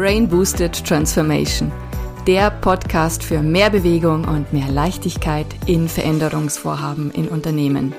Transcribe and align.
Brain 0.00 0.26
Boosted 0.26 0.82
Transformation, 0.86 1.70
der 2.26 2.50
Podcast 2.50 3.22
für 3.22 3.42
mehr 3.42 3.68
Bewegung 3.68 4.24
und 4.26 4.50
mehr 4.50 4.70
Leichtigkeit 4.70 5.44
in 5.66 5.90
Veränderungsvorhaben 5.90 7.10
in 7.10 7.28
Unternehmen. 7.28 7.94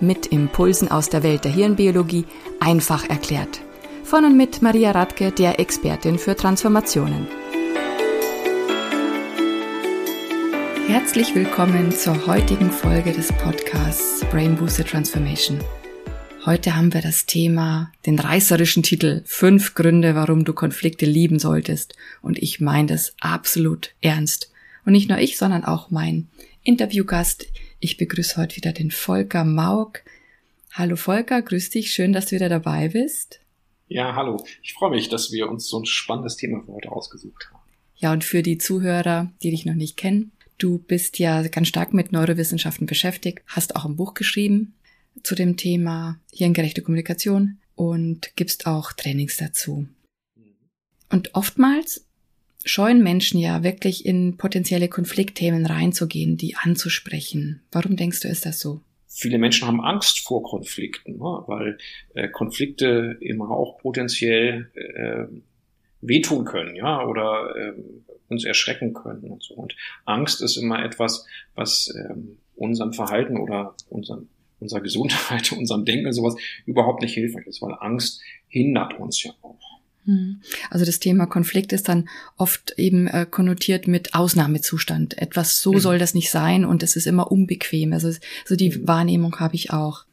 Mit 0.00 0.28
Impulsen 0.28 0.90
aus 0.90 1.10
der 1.10 1.22
Welt 1.22 1.44
der 1.44 1.52
Hirnbiologie 1.52 2.24
einfach 2.58 3.06
erklärt. 3.10 3.60
Von 4.02 4.24
und 4.24 4.34
mit 4.38 4.62
Maria 4.62 4.92
Radke, 4.92 5.30
der 5.30 5.60
Expertin 5.60 6.18
für 6.18 6.34
Transformationen. 6.36 7.28
Herzlich 10.86 11.34
willkommen 11.34 11.92
zur 11.92 12.26
heutigen 12.26 12.70
Folge 12.70 13.12
des 13.12 13.30
Podcasts 13.30 14.24
Brain 14.30 14.56
Boosted 14.56 14.88
Transformation. 14.88 15.58
Heute 16.44 16.74
haben 16.74 16.92
wir 16.92 17.02
das 17.02 17.26
Thema, 17.26 17.92
den 18.04 18.18
reißerischen 18.18 18.82
Titel, 18.82 19.22
fünf 19.26 19.74
Gründe, 19.74 20.16
warum 20.16 20.44
du 20.44 20.52
Konflikte 20.52 21.06
lieben 21.06 21.38
solltest. 21.38 21.94
Und 22.20 22.36
ich 22.36 22.58
meine 22.58 22.88
das 22.88 23.14
absolut 23.20 23.94
ernst. 24.00 24.50
Und 24.84 24.90
nicht 24.90 25.08
nur 25.08 25.18
ich, 25.18 25.38
sondern 25.38 25.64
auch 25.64 25.92
mein 25.92 26.26
Interviewgast. 26.64 27.46
Ich 27.78 27.96
begrüße 27.96 28.38
heute 28.38 28.56
wieder 28.56 28.72
den 28.72 28.90
Volker 28.90 29.44
Maug. 29.44 30.00
Hallo 30.72 30.96
Volker, 30.96 31.42
grüß 31.42 31.70
dich, 31.70 31.92
schön, 31.92 32.12
dass 32.12 32.26
du 32.26 32.34
wieder 32.34 32.48
dabei 32.48 32.88
bist. 32.88 33.38
Ja, 33.86 34.16
hallo. 34.16 34.44
Ich 34.64 34.72
freue 34.72 34.90
mich, 34.90 35.08
dass 35.08 35.30
wir 35.30 35.48
uns 35.48 35.68
so 35.68 35.78
ein 35.78 35.86
spannendes 35.86 36.36
Thema 36.36 36.60
für 36.64 36.72
heute 36.72 36.90
ausgesucht 36.90 37.50
haben. 37.52 37.62
Ja, 37.94 38.12
und 38.12 38.24
für 38.24 38.42
die 38.42 38.58
Zuhörer, 38.58 39.30
die 39.44 39.52
dich 39.52 39.64
noch 39.64 39.74
nicht 39.74 39.96
kennen, 39.96 40.32
du 40.58 40.78
bist 40.78 41.20
ja 41.20 41.46
ganz 41.46 41.68
stark 41.68 41.94
mit 41.94 42.10
Neurowissenschaften 42.10 42.88
beschäftigt, 42.88 43.42
hast 43.46 43.76
auch 43.76 43.84
ein 43.84 43.94
Buch 43.94 44.14
geschrieben, 44.14 44.74
zu 45.22 45.34
dem 45.34 45.56
Thema 45.56 46.20
hirngerechte 46.32 46.82
Kommunikation 46.82 47.58
und 47.74 48.34
gibst 48.36 48.66
auch 48.66 48.92
Trainings 48.92 49.36
dazu. 49.36 49.86
Und 51.10 51.34
oftmals 51.34 52.06
scheuen 52.64 53.02
Menschen 53.02 53.38
ja 53.38 53.62
wirklich 53.62 54.06
in 54.06 54.36
potenzielle 54.36 54.88
Konfliktthemen 54.88 55.66
reinzugehen, 55.66 56.36
die 56.36 56.56
anzusprechen. 56.56 57.62
Warum 57.70 57.96
denkst 57.96 58.20
du, 58.20 58.28
ist 58.28 58.46
das 58.46 58.60
so? 58.60 58.80
Viele 59.08 59.38
Menschen 59.38 59.66
haben 59.66 59.82
Angst 59.82 60.20
vor 60.20 60.42
Konflikten, 60.42 61.18
ne? 61.18 61.42
weil 61.46 61.78
äh, 62.14 62.28
Konflikte 62.28 63.18
immer 63.20 63.50
auch 63.50 63.78
potenziell 63.78 64.70
äh, 64.74 65.26
wehtun 66.00 66.44
können, 66.46 66.74
ja, 66.76 67.04
oder 67.06 67.54
äh, 67.56 67.72
uns 68.28 68.44
erschrecken 68.44 68.94
können 68.94 69.24
und 69.24 69.42
so. 69.42 69.54
Und 69.54 69.76
Angst 70.06 70.40
ist 70.40 70.56
immer 70.56 70.82
etwas, 70.82 71.26
was 71.54 71.94
ähm, 71.94 72.38
unserem 72.56 72.92
Verhalten 72.94 73.36
oder 73.36 73.74
unserem 73.90 74.28
unserer 74.62 74.80
Gesundheit, 74.80 75.52
unserem 75.56 75.84
Denken 75.84 76.06
und 76.06 76.12
sowas 76.12 76.36
überhaupt 76.66 77.02
nicht 77.02 77.14
hilfreich 77.14 77.46
ist, 77.46 77.62
weil 77.62 77.76
Angst 77.80 78.20
hindert 78.48 78.98
uns 78.98 79.22
ja 79.22 79.32
auch. 79.42 79.58
Hm. 80.04 80.40
Also 80.70 80.84
das 80.84 80.98
Thema 80.98 81.26
Konflikt 81.26 81.72
ist 81.72 81.88
dann 81.88 82.08
oft 82.36 82.74
eben 82.76 83.06
äh, 83.06 83.26
konnotiert 83.30 83.86
mit 83.86 84.14
Ausnahmezustand. 84.14 85.16
Etwas 85.18 85.60
so 85.60 85.74
mhm. 85.74 85.78
soll 85.78 85.98
das 85.98 86.14
nicht 86.14 86.30
sein 86.30 86.64
und 86.64 86.82
es 86.82 86.96
ist 86.96 87.06
immer 87.06 87.30
unbequem. 87.30 87.92
Also 87.92 88.12
so 88.44 88.56
die 88.56 88.70
mhm. 88.70 88.88
Wahrnehmung 88.88 89.38
habe 89.38 89.54
ich 89.54 89.70
auch. 89.70 90.04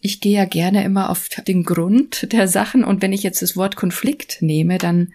Ich 0.00 0.20
gehe 0.20 0.36
ja 0.36 0.44
gerne 0.44 0.84
immer 0.84 1.10
auf 1.10 1.28
den 1.46 1.64
Grund 1.64 2.28
der 2.32 2.46
Sachen 2.46 2.84
und 2.84 3.02
wenn 3.02 3.12
ich 3.12 3.22
jetzt 3.22 3.42
das 3.42 3.56
Wort 3.56 3.76
Konflikt 3.76 4.38
nehme, 4.42 4.78
dann 4.78 5.12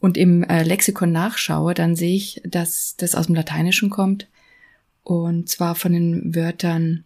und 0.00 0.18
im 0.18 0.42
äh, 0.42 0.64
Lexikon 0.64 1.12
nachschaue, 1.12 1.74
dann 1.74 1.96
sehe 1.96 2.16
ich, 2.16 2.42
dass 2.44 2.96
das 2.96 3.14
aus 3.14 3.26
dem 3.26 3.36
Lateinischen 3.36 3.88
kommt 3.88 4.28
und 5.02 5.48
zwar 5.48 5.74
von 5.74 5.92
den 5.92 6.34
Wörtern 6.34 7.04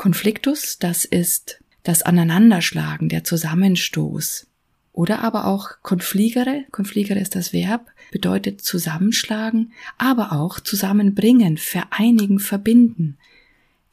Konfliktus, 0.00 0.78
das 0.78 1.04
ist 1.04 1.62
das 1.82 2.00
Aneinanderschlagen, 2.02 3.10
der 3.10 3.22
Zusammenstoß. 3.22 4.46
Oder 4.94 5.22
aber 5.22 5.44
auch 5.44 5.72
konfligere, 5.82 6.64
konfligere 6.70 7.18
ist 7.18 7.36
das 7.36 7.52
Verb, 7.52 7.90
bedeutet 8.10 8.62
zusammenschlagen, 8.62 9.72
aber 9.98 10.32
auch 10.32 10.58
zusammenbringen, 10.58 11.58
vereinigen, 11.58 12.38
verbinden. 12.38 13.18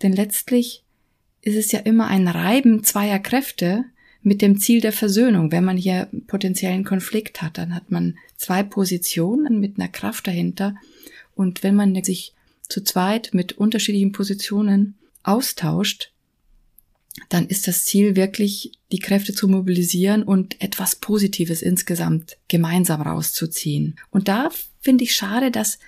Denn 0.02 0.14
letztlich 0.14 0.82
ist 1.42 1.58
es 1.58 1.74
ja 1.74 1.82
immer 1.82 2.08
ein 2.08 2.30
Reiben 2.30 2.86
zweier 2.86 3.20
Kräfte 3.20 3.84
mit 4.22 4.42
dem 4.42 4.60
Ziel 4.60 4.80
der 4.80 4.94
Versöhnung. 4.94 5.52
Wenn 5.52 5.66
man 5.66 5.76
hier 5.76 6.08
potenziellen 6.28 6.86
Konflikt 6.86 7.42
hat, 7.42 7.58
dann 7.58 7.76
hat 7.76 7.92
man 7.92 8.18
zwei 8.38 8.64
Positionen 8.64 9.60
mit 9.60 9.78
einer 9.78 9.90
Kraft 9.90 10.28
dahinter. 10.28 10.74
Und 11.36 11.64
wenn 11.64 11.76
man 11.76 12.02
sich 12.02 12.34
zu 12.70 12.82
zweit 12.82 13.32
mit 13.34 13.58
unterschiedlichen 13.58 14.14
Positionen 14.14 14.96
austauscht, 15.28 16.12
dann 17.30 17.48
ist 17.48 17.68
das 17.68 17.86
Ziel 17.86 18.16
wirklich, 18.16 18.72
die 18.92 19.00
Kräfte 19.00 19.34
zu 19.34 19.48
mobilisieren 19.48 20.24
und 20.24 20.62
etwas 20.62 20.96
Positives 20.96 21.62
insgesamt 21.62 22.38
gemeinsam 22.48 23.02
rauszuziehen. 23.02 24.00
Und 24.12 24.28
da 24.28 24.50
finde 24.82 25.04
ich 25.04 25.16
schade, 25.16 25.52
dass 25.52 25.80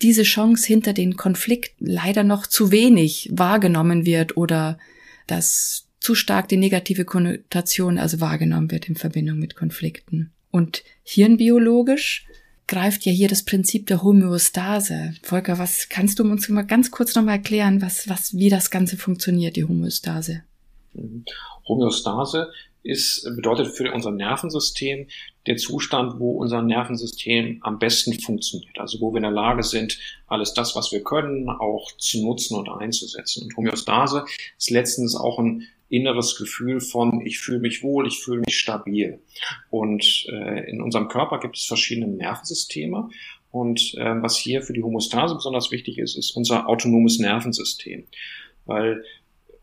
diese 0.00 0.22
Chance 0.22 0.66
hinter 0.66 0.92
den 0.92 1.16
Konflikt 1.16 1.74
leider 1.78 2.24
noch 2.24 2.46
zu 2.46 2.70
wenig 2.70 3.28
wahrgenommen 3.32 4.06
wird 4.06 4.36
oder 4.36 4.78
dass 5.26 5.86
zu 6.00 6.14
stark 6.14 6.48
die 6.48 6.56
negative 6.56 7.04
Konnotation 7.04 7.98
also 7.98 8.20
wahrgenommen 8.20 8.70
wird 8.70 8.88
in 8.88 8.96
Verbindung 8.96 9.38
mit 9.38 9.54
Konflikten. 9.54 10.32
Und 10.50 10.82
hirnbiologisch 11.02 12.26
greift 12.70 13.04
ja 13.04 13.12
hier 13.12 13.28
das 13.28 13.44
Prinzip 13.44 13.88
der 13.88 14.02
Homöostase. 14.02 15.14
Volker, 15.22 15.58
was 15.58 15.88
kannst 15.88 16.18
du 16.18 16.22
uns 16.22 16.48
mal 16.48 16.62
ganz 16.62 16.90
kurz 16.90 17.14
nochmal 17.16 17.36
erklären, 17.36 17.82
was, 17.82 18.08
was, 18.08 18.34
wie 18.36 18.48
das 18.48 18.70
Ganze 18.70 18.96
funktioniert, 18.96 19.56
die 19.56 19.64
Homöostase? 19.64 20.44
Homöostase 21.68 22.48
ist, 22.82 23.28
bedeutet 23.34 23.76
für 23.76 23.92
unser 23.92 24.12
Nervensystem 24.12 25.08
der 25.46 25.56
Zustand, 25.56 26.20
wo 26.20 26.38
unser 26.38 26.62
Nervensystem 26.62 27.58
am 27.62 27.80
besten 27.80 28.18
funktioniert. 28.20 28.78
Also 28.78 29.00
wo 29.00 29.12
wir 29.12 29.16
in 29.16 29.24
der 29.24 29.32
Lage 29.32 29.64
sind, 29.64 29.98
alles 30.28 30.54
das, 30.54 30.76
was 30.76 30.92
wir 30.92 31.02
können, 31.02 31.48
auch 31.48 31.90
zu 31.98 32.24
nutzen 32.24 32.56
und 32.56 32.68
einzusetzen. 32.68 33.44
Und 33.44 33.56
Homöostase 33.56 34.24
ist 34.56 34.70
letztens 34.70 35.16
auch 35.16 35.40
ein 35.40 35.66
inneres 35.90 36.36
Gefühl 36.38 36.80
von, 36.80 37.20
ich 37.26 37.38
fühle 37.38 37.58
mich 37.58 37.82
wohl, 37.82 38.06
ich 38.06 38.20
fühle 38.20 38.40
mich 38.40 38.56
stabil. 38.56 39.20
Und 39.68 40.26
äh, 40.30 40.70
in 40.70 40.80
unserem 40.80 41.08
Körper 41.08 41.38
gibt 41.40 41.58
es 41.58 41.66
verschiedene 41.66 42.06
Nervensysteme. 42.06 43.10
Und 43.50 43.94
äh, 43.98 44.22
was 44.22 44.38
hier 44.38 44.62
für 44.62 44.72
die 44.72 44.82
Homostase 44.82 45.34
besonders 45.34 45.72
wichtig 45.72 45.98
ist, 45.98 46.16
ist 46.16 46.30
unser 46.36 46.68
autonomes 46.68 47.18
Nervensystem. 47.18 48.04
Weil 48.64 49.04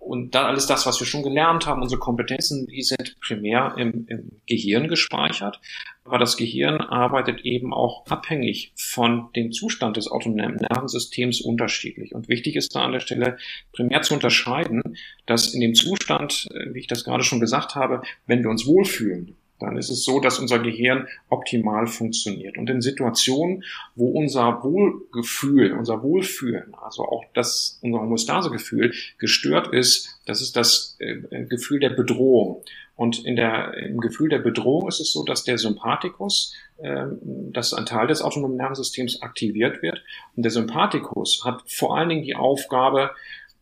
und 0.07 0.35
dann 0.35 0.45
alles 0.45 0.67
das, 0.67 0.85
was 0.85 0.99
wir 0.99 1.07
schon 1.07 1.23
gelernt 1.23 1.65
haben, 1.65 1.81
unsere 1.81 1.99
Kompetenzen, 1.99 2.67
die 2.67 2.81
sind 2.81 3.15
primär 3.19 3.75
im, 3.77 4.05
im 4.07 4.31
Gehirn 4.45 4.87
gespeichert. 4.87 5.59
Aber 6.03 6.17
das 6.17 6.37
Gehirn 6.37 6.79
arbeitet 6.79 7.41
eben 7.41 7.73
auch 7.73 8.05
abhängig 8.07 8.71
von 8.75 9.29
dem 9.35 9.51
Zustand 9.51 9.97
des 9.97 10.07
autonomen 10.07 10.55
Nervensystems 10.55 11.41
unterschiedlich. 11.41 12.15
Und 12.15 12.29
wichtig 12.29 12.55
ist 12.55 12.75
da 12.75 12.85
an 12.85 12.93
der 12.93 13.01
Stelle 13.01 13.37
primär 13.73 14.01
zu 14.01 14.13
unterscheiden, 14.13 14.97
dass 15.25 15.53
in 15.53 15.59
dem 15.59 15.75
Zustand, 15.75 16.47
äh, 16.53 16.73
wie 16.73 16.79
ich 16.79 16.87
das 16.87 17.03
gerade 17.03 17.23
schon 17.23 17.39
gesagt 17.39 17.75
habe, 17.75 18.01
wenn 18.25 18.41
wir 18.41 18.49
uns 18.49 18.65
wohlfühlen, 18.65 19.35
dann 19.59 19.77
ist 19.77 19.89
es 19.89 20.03
so, 20.03 20.19
dass 20.19 20.39
unser 20.39 20.59
Gehirn 20.59 21.07
optimal 21.29 21.87
funktioniert. 21.87 22.57
Und 22.57 22.69
in 22.69 22.81
Situationen, 22.81 23.63
wo 23.95 24.09
unser 24.09 24.63
Wohlgefühl, 24.63 25.73
unser 25.73 26.03
Wohlfühlen, 26.03 26.75
also 26.81 27.03
auch 27.03 27.23
das, 27.33 27.79
unser 27.81 28.01
Homostasegefühl 28.01 28.93
gestört 29.17 29.73
ist, 29.73 30.19
das 30.25 30.41
ist 30.41 30.55
das 30.55 30.97
äh, 30.99 31.45
Gefühl 31.45 31.79
der 31.79 31.91
Bedrohung. 31.91 32.63
Und 32.95 33.25
in 33.25 33.35
der, 33.35 33.75
im 33.75 33.99
Gefühl 33.99 34.29
der 34.29 34.39
Bedrohung 34.39 34.87
ist 34.87 34.99
es 34.99 35.13
so, 35.13 35.23
dass 35.23 35.43
der 35.43 35.57
Sympathikus, 35.57 36.55
äh, 36.77 37.05
dass 37.51 37.73
ein 37.73 37.85
Teil 37.85 38.07
des 38.07 38.21
autonomen 38.21 38.57
Nervensystems 38.57 39.21
aktiviert 39.21 39.81
wird. 39.81 40.03
Und 40.35 40.43
der 40.43 40.51
Sympathikus 40.51 41.43
hat 41.45 41.63
vor 41.67 41.97
allen 41.97 42.09
Dingen 42.09 42.23
die 42.23 42.35
Aufgabe, 42.35 43.11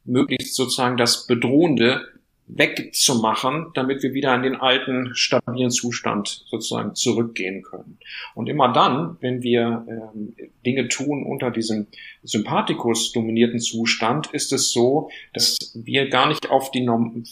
möglichst 0.05 0.55
sozusagen 0.55 0.97
das 0.97 1.25
Bedrohende 1.25 2.07
wegzumachen, 2.47 3.71
damit 3.73 4.03
wir 4.03 4.13
wieder 4.13 4.35
in 4.35 4.43
den 4.43 4.55
alten 4.55 5.15
stabilen 5.15 5.71
Zustand 5.71 6.43
sozusagen 6.47 6.93
zurückgehen 6.93 7.63
können. 7.63 7.97
Und 8.35 8.49
immer 8.49 8.71
dann, 8.71 9.17
wenn 9.19 9.41
wir 9.41 9.85
ähm, 9.89 10.35
Dinge 10.65 10.87
tun 10.87 11.25
unter 11.25 11.49
diesem 11.49 11.87
Sympathikus 12.23 13.11
dominierten 13.11 13.59
Zustand, 13.59 14.27
ist 14.27 14.53
es 14.53 14.71
so, 14.71 15.09
dass 15.33 15.57
wir 15.73 16.09
gar 16.09 16.27
nicht 16.27 16.49
auf 16.49 16.69
die 16.71 16.87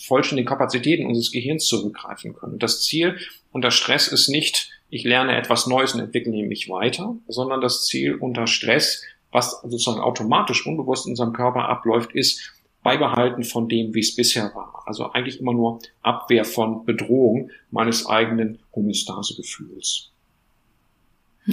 vollständigen 0.05 0.49
Kapazitäten 0.49 1.05
unseres 1.05 1.31
Gehirns 1.31 1.65
zurückgreifen 1.65 2.33
können. 2.33 2.57
Das 2.57 2.81
Ziel 2.81 3.17
unter 3.51 3.69
Stress 3.69 4.07
ist 4.07 4.29
nicht, 4.29 4.71
ich 4.89 5.03
lerne 5.03 5.35
etwas 5.37 5.67
Neues 5.67 5.93
und 5.93 6.01
entwickle 6.01 6.31
mich 6.43 6.69
weiter, 6.69 7.15
sondern 7.27 7.61
das 7.61 7.85
Ziel 7.85 8.15
unter 8.15 8.47
Stress, 8.47 9.03
was 9.31 9.61
sozusagen 9.61 10.01
automatisch 10.01 10.65
unbewusst 10.65 11.05
in 11.05 11.11
unserem 11.11 11.33
Körper 11.33 11.69
abläuft, 11.69 12.13
ist, 12.13 12.53
Beibehalten 12.83 13.43
von 13.43 13.69
dem, 13.69 13.93
wie 13.93 14.01
es 14.01 14.15
bisher 14.15 14.53
war. 14.53 14.83
Also 14.85 15.11
eigentlich 15.11 15.39
immer 15.39 15.53
nur 15.53 15.79
Abwehr 16.01 16.45
von 16.45 16.85
Bedrohung 16.85 17.49
meines 17.71 18.05
eigenen 18.05 18.59
Homöostasegefühls. 18.75 20.13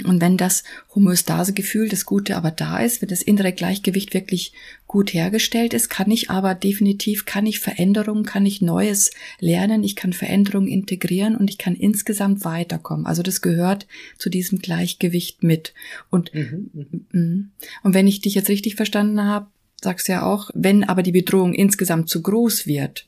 Und 0.05 0.21
wenn 0.21 0.37
das 0.37 0.63
Homöostasegefühl, 0.95 1.89
das 1.89 2.05
Gute 2.05 2.37
aber 2.37 2.51
da 2.51 2.79
ist, 2.79 3.01
wenn 3.01 3.09
das 3.09 3.21
innere 3.21 3.51
Gleichgewicht 3.51 4.13
wirklich 4.13 4.53
gut 4.87 5.13
hergestellt 5.13 5.73
ist, 5.73 5.89
kann 5.89 6.09
ich 6.11 6.29
aber 6.29 6.55
definitiv, 6.55 7.25
kann 7.25 7.45
ich 7.45 7.59
Veränderungen, 7.59 8.23
kann 8.23 8.45
ich 8.45 8.61
Neues 8.61 9.11
lernen, 9.39 9.83
ich 9.83 9.97
kann 9.97 10.13
Veränderungen 10.13 10.69
integrieren 10.69 11.35
und 11.35 11.49
ich 11.49 11.57
kann 11.57 11.75
insgesamt 11.75 12.45
weiterkommen. 12.45 13.05
Also 13.05 13.21
das 13.21 13.41
gehört 13.41 13.85
zu 14.17 14.29
diesem 14.29 14.59
Gleichgewicht 14.59 15.43
mit. 15.43 15.73
Und, 16.09 16.33
mhm. 16.33 16.69
mhm. 16.73 17.05
Mm. 17.11 17.51
und 17.83 17.93
wenn 17.93 18.07
ich 18.07 18.21
dich 18.21 18.35
jetzt 18.35 18.49
richtig 18.49 18.75
verstanden 18.75 19.25
habe, 19.25 19.47
sagst 19.81 20.07
du 20.07 20.13
ja 20.13 20.25
auch, 20.25 20.49
wenn 20.53 20.83
aber 20.83 21.03
die 21.03 21.11
Bedrohung 21.11 21.53
insgesamt 21.53 22.09
zu 22.09 22.21
groß 22.21 22.67
wird, 22.67 23.05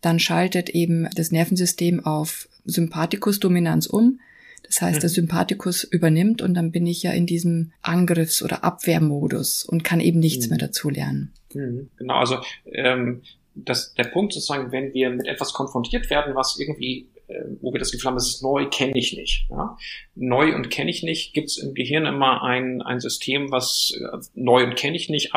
dann 0.00 0.18
schaltet 0.18 0.68
eben 0.70 1.08
das 1.14 1.30
Nervensystem 1.30 2.04
auf 2.04 2.48
Sympathikus-Dominanz 2.64 3.86
um 3.86 4.18
das 4.66 4.80
heißt, 4.80 5.02
der 5.02 5.10
mhm. 5.10 5.14
Sympathikus 5.14 5.84
übernimmt 5.84 6.42
und 6.42 6.54
dann 6.54 6.72
bin 6.72 6.86
ich 6.86 7.02
ja 7.02 7.12
in 7.12 7.26
diesem 7.26 7.72
Angriffs- 7.82 8.42
oder 8.42 8.64
Abwehrmodus 8.64 9.64
und 9.64 9.84
kann 9.84 10.00
eben 10.00 10.18
nichts 10.18 10.46
mhm. 10.46 10.50
mehr 10.50 10.58
dazu 10.58 10.88
lernen. 10.88 11.32
Mhm. 11.52 11.90
Genau, 11.96 12.14
also 12.14 12.38
ähm, 12.72 13.22
das, 13.54 13.94
der 13.94 14.04
Punkt 14.04 14.32
sozusagen, 14.32 14.72
wenn 14.72 14.92
wir 14.94 15.10
mit 15.10 15.26
etwas 15.26 15.52
konfrontiert 15.52 16.10
werden, 16.10 16.34
was 16.34 16.58
irgendwie 16.58 17.06
äh, 17.28 17.44
wo 17.60 17.72
wir 17.72 17.78
das 17.78 17.92
Gefühl 17.92 18.08
haben, 18.08 18.16
das 18.16 18.28
ist 18.28 18.42
neu, 18.42 18.68
kenne 18.68 18.92
ich 18.96 19.16
nicht. 19.16 19.46
Ja? 19.50 19.76
Neu 20.14 20.54
und 20.54 20.70
kenne 20.70 20.90
ich 20.90 21.02
nicht, 21.02 21.34
gibt 21.34 21.48
es 21.48 21.58
im 21.58 21.74
Gehirn 21.74 22.04
immer 22.04 22.42
ein, 22.42 22.82
ein 22.82 23.00
System, 23.00 23.50
was 23.50 23.96
äh, 23.98 24.18
neu 24.34 24.64
und 24.64 24.76
kenne 24.76 24.96
ich 24.96 25.08
nicht, 25.08 25.32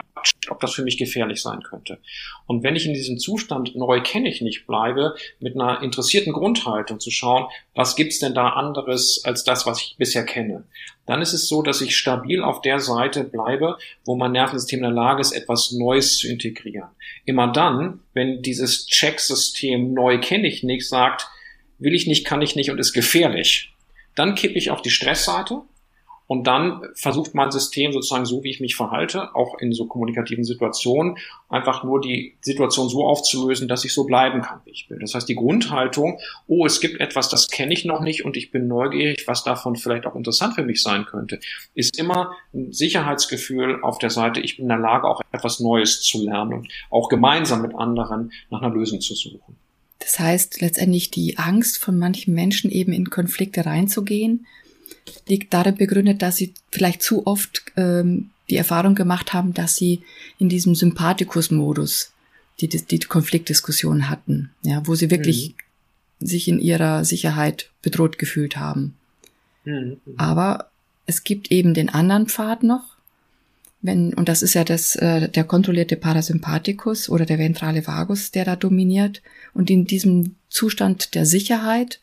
ob 0.50 0.60
das 0.60 0.74
für 0.74 0.84
mich 0.84 0.98
gefährlich 0.98 1.42
sein 1.42 1.62
könnte. 1.62 2.00
Und 2.46 2.64
wenn 2.64 2.76
ich 2.76 2.86
in 2.86 2.94
diesem 2.94 3.18
Zustand 3.18 3.76
neu 3.76 4.02
kenne 4.02 4.30
ich 4.30 4.42
nicht 4.42 4.68
bleibe, 4.68 5.16
mit 5.40 5.56
einer 5.56 5.82
interessierten 5.82 6.34
Grundhaltung 6.34 7.00
zu 7.00 7.12
schauen, 7.12 7.48
was 7.76 7.96
gibt's 7.96 8.20
denn 8.20 8.34
da 8.34 8.50
anderes 8.50 9.22
als 9.26 9.44
das, 9.44 9.66
was 9.66 9.82
ich 9.82 9.96
bisher 9.98 10.26
kenne, 10.26 10.66
dann 11.06 11.22
ist 11.22 11.34
es 11.34 11.48
so, 11.48 11.62
dass 11.62 11.82
ich 11.82 11.96
stabil 11.96 12.44
auf 12.44 12.62
der 12.62 12.80
Seite 12.80 13.24
bleibe, 13.24 13.78
wo 14.06 14.16
mein 14.16 14.34
Nervensystem 14.34 14.80
in 14.80 14.84
der 14.84 14.92
Lage 14.92 15.22
ist, 15.22 15.32
etwas 15.32 15.72
Neues 15.72 16.18
zu 16.18 16.28
integrieren. 16.28 16.90
Immer 17.26 17.52
dann, 17.52 18.02
wenn 18.14 18.42
dieses 18.42 18.88
Checksystem 18.88 19.94
neu 19.94 20.20
kenne 20.20 20.48
ich 20.48 20.64
nicht 20.64 20.88
sagt, 20.88 21.28
will 21.80 21.94
ich 21.94 22.08
nicht, 22.08 22.26
kann 22.26 22.42
ich 22.42 22.56
nicht 22.56 22.72
und 22.72 22.80
ist 22.80 22.94
gefährlich. 22.94 23.74
Dann 24.16 24.36
kippe 24.36 24.58
ich 24.58 24.72
auf 24.72 24.82
die 24.82 24.90
Stressseite 24.90 25.62
und 26.28 26.46
dann 26.46 26.82
versucht 26.94 27.34
mein 27.34 27.52
System 27.52 27.94
sozusagen 27.94 28.26
so, 28.26 28.44
wie 28.44 28.50
ich 28.50 28.60
mich 28.60 28.76
verhalte, 28.76 29.34
auch 29.34 29.58
in 29.60 29.72
so 29.72 29.86
kommunikativen 29.86 30.44
Situationen, 30.44 31.18
einfach 31.48 31.86
nur 31.86 32.02
die 32.02 32.36
Situation 32.42 32.90
so 32.90 33.06
aufzulösen, 33.06 33.70
dass 33.70 33.86
ich 33.86 33.94
so 33.94 34.04
bleiben 34.04 34.42
kann, 34.42 34.60
wie 34.66 34.72
ich 34.72 34.90
will. 34.90 35.00
Das 35.00 35.16
heißt, 35.16 35.30
die 35.30 35.36
Grundhaltung, 35.36 36.20
oh, 36.48 36.66
es 36.66 36.82
gibt 36.82 37.00
etwas, 37.00 37.30
das 37.30 37.48
kenne 37.48 37.74
ich 37.74 37.86
noch 37.86 38.02
nicht 38.02 38.26
und 38.26 38.36
ich 38.36 38.52
bin 38.52 38.68
neugierig, 38.68 39.26
was 39.26 39.44
davon 39.44 39.78
vielleicht 39.78 40.06
auch 40.06 40.16
interessant 40.16 40.56
für 40.56 40.64
mich 40.64 40.82
sein 40.82 41.06
könnte, 41.06 41.40
ist 41.74 41.98
immer 41.98 42.34
ein 42.54 42.74
Sicherheitsgefühl 42.74 43.82
auf 43.82 43.98
der 43.98 44.10
Seite, 44.10 44.42
ich 44.42 44.58
bin 44.58 44.66
in 44.66 44.70
der 44.70 44.80
Lage, 44.80 45.08
auch 45.08 45.22
etwas 45.32 45.62
Neues 45.62 46.02
zu 46.02 46.24
lernen 46.24 46.54
und 46.54 46.68
auch 46.90 47.08
gemeinsam 47.08 47.62
mit 47.62 47.74
anderen 47.74 48.32
nach 48.50 48.62
einer 48.62 48.74
Lösung 48.74 49.00
zu 49.00 49.16
suchen. 49.16 49.56
Das 50.00 50.20
heißt, 50.20 50.62
letztendlich 50.62 51.10
die 51.10 51.38
Angst 51.38 51.80
von 51.80 51.98
manchen 51.98 52.34
Menschen 52.34 52.70
eben 52.70 52.92
in 52.92 53.10
Konflikte 53.10 53.66
reinzugehen, 53.66 54.46
liegt 55.28 55.54
darin 55.54 55.76
begründet, 55.76 56.22
dass 56.22 56.38
sie 56.38 56.54
vielleicht 56.72 57.02
zu 57.02 57.28
oft 57.28 57.64
ähm, 57.76 58.30
die 58.50 58.58
Erfahrung 58.58 58.96
gemacht 58.96 59.34
haben, 59.34 59.54
dass 59.54 59.76
sie 59.76 60.02
in 60.40 60.50
diesem 60.50 60.76
Sympathikus-Modus 60.76 62.12
die, 62.60 62.68
die, 62.68 62.84
die 62.84 63.00
Konfliktdiskussion 63.00 64.10
hatten, 64.10 64.52
ja, 64.64 64.86
wo 64.86 64.96
sie 64.96 65.12
wirklich 65.12 65.56
mhm. 66.20 66.26
sich 66.26 66.48
in 66.48 66.60
ihrer 66.60 67.06
Sicherheit 67.06 67.70
bedroht 67.82 68.18
gefühlt 68.18 68.58
haben. 68.58 68.96
Mhm. 69.66 69.98
Aber 70.18 70.70
es 71.06 71.24
gibt 71.24 71.52
eben 71.52 71.74
den 71.74 71.90
anderen 71.90 72.28
Pfad 72.28 72.64
noch, 72.64 72.98
wenn, 73.82 74.14
und 74.14 74.28
das 74.28 74.42
ist 74.42 74.56
ja 74.56 74.64
das, 74.64 74.96
äh, 74.96 75.30
der 75.30 75.44
kontrollierte 75.44 75.96
Parasympathikus 75.96 77.10
oder 77.10 77.26
der 77.26 77.38
ventrale 77.38 77.86
Vagus, 77.86 78.32
der 78.32 78.44
da 78.44 78.56
dominiert. 78.56 79.22
Und 79.54 79.70
in 79.70 79.86
diesem 79.86 80.36
Zustand 80.50 81.14
der 81.14 81.26
Sicherheit 81.26 82.00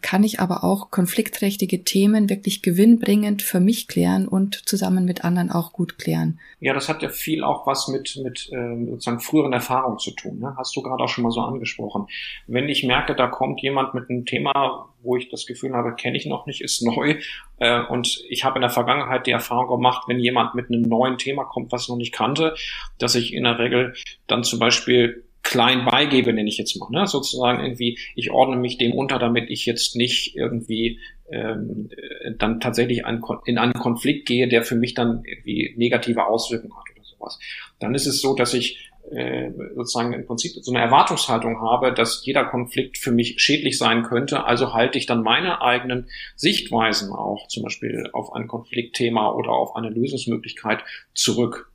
kann 0.00 0.22
ich 0.24 0.40
aber 0.40 0.64
auch 0.64 0.90
konfliktträchtige 0.90 1.84
Themen 1.84 2.30
wirklich 2.30 2.62
gewinnbringend 2.62 3.42
für 3.42 3.60
mich 3.60 3.88
klären 3.88 4.28
und 4.28 4.68
zusammen 4.68 5.04
mit 5.04 5.24
anderen 5.24 5.50
auch 5.50 5.72
gut 5.72 5.98
klären. 5.98 6.38
Ja, 6.60 6.74
das 6.74 6.88
hat 6.88 7.02
ja 7.02 7.08
viel 7.08 7.44
auch 7.44 7.66
was 7.66 7.88
mit, 7.88 8.18
mit 8.22 8.50
ähm, 8.52 8.86
sozusagen 8.90 9.20
früheren 9.20 9.52
Erfahrungen 9.52 9.98
zu 9.98 10.12
tun. 10.12 10.38
Ne? 10.38 10.54
Hast 10.56 10.76
du 10.76 10.82
gerade 10.82 11.02
auch 11.02 11.08
schon 11.08 11.24
mal 11.24 11.30
so 11.30 11.40
angesprochen. 11.40 12.06
Wenn 12.46 12.68
ich 12.68 12.84
merke, 12.84 13.14
da 13.14 13.26
kommt 13.26 13.60
jemand 13.62 13.94
mit 13.94 14.08
einem 14.08 14.24
Thema, 14.24 14.88
wo 15.02 15.16
ich 15.16 15.28
das 15.28 15.46
Gefühl 15.46 15.74
habe, 15.74 15.94
kenne 15.94 16.16
ich 16.16 16.26
noch 16.26 16.46
nicht, 16.46 16.60
ist 16.60 16.82
neu. 16.84 17.16
Äh, 17.58 17.82
und 17.86 18.22
ich 18.28 18.44
habe 18.44 18.58
in 18.58 18.62
der 18.62 18.70
Vergangenheit 18.70 19.26
die 19.26 19.32
Erfahrung 19.32 19.68
gemacht, 19.68 20.04
wenn 20.08 20.18
jemand 20.18 20.54
mit 20.54 20.70
einem 20.70 20.82
neuen 20.82 21.18
Thema 21.18 21.44
kommt, 21.44 21.72
was 21.72 21.82
ich 21.82 21.88
noch 21.88 21.96
nicht 21.96 22.14
kannte, 22.14 22.54
dass 22.98 23.14
ich 23.14 23.32
in 23.32 23.44
der 23.44 23.58
Regel 23.58 23.94
dann 24.26 24.44
zum 24.44 24.58
Beispiel 24.58 25.24
klein 25.42 25.84
beigebe, 25.84 26.32
nenne 26.32 26.48
ich 26.48 26.58
jetzt 26.58 26.76
mal. 26.76 26.90
Ne? 26.90 27.06
Sozusagen 27.06 27.62
irgendwie, 27.62 27.98
ich 28.14 28.30
ordne 28.30 28.56
mich 28.56 28.78
dem 28.78 28.92
unter, 28.92 29.18
damit 29.18 29.50
ich 29.50 29.66
jetzt 29.66 29.96
nicht 29.96 30.36
irgendwie 30.36 31.00
ähm, 31.30 31.90
dann 32.38 32.60
tatsächlich 32.60 33.06
ein, 33.06 33.22
in 33.44 33.58
einen 33.58 33.74
Konflikt 33.74 34.26
gehe, 34.26 34.48
der 34.48 34.62
für 34.62 34.76
mich 34.76 34.94
dann 34.94 35.22
irgendwie 35.24 35.74
negative 35.76 36.26
Auswirkungen 36.26 36.74
hat 36.76 36.84
oder 36.94 37.04
sowas. 37.04 37.38
Dann 37.78 37.94
ist 37.94 38.06
es 38.06 38.20
so, 38.20 38.34
dass 38.34 38.54
ich 38.54 38.90
äh, 39.10 39.50
sozusagen 39.74 40.12
im 40.12 40.26
Prinzip 40.26 40.52
so 40.62 40.70
eine 40.70 40.82
Erwartungshaltung 40.82 41.60
habe, 41.62 41.94
dass 41.94 42.24
jeder 42.26 42.44
Konflikt 42.44 42.98
für 42.98 43.10
mich 43.10 43.40
schädlich 43.40 43.78
sein 43.78 44.02
könnte. 44.02 44.44
Also 44.44 44.74
halte 44.74 44.98
ich 44.98 45.06
dann 45.06 45.22
meine 45.22 45.62
eigenen 45.62 46.08
Sichtweisen 46.36 47.12
auch 47.12 47.48
zum 47.48 47.62
Beispiel 47.62 48.10
auf 48.12 48.34
ein 48.34 48.46
Konfliktthema 48.48 49.32
oder 49.32 49.50
auf 49.50 49.76
eine 49.76 49.88
Lösungsmöglichkeit 49.88 50.80
zurück. 51.14 51.67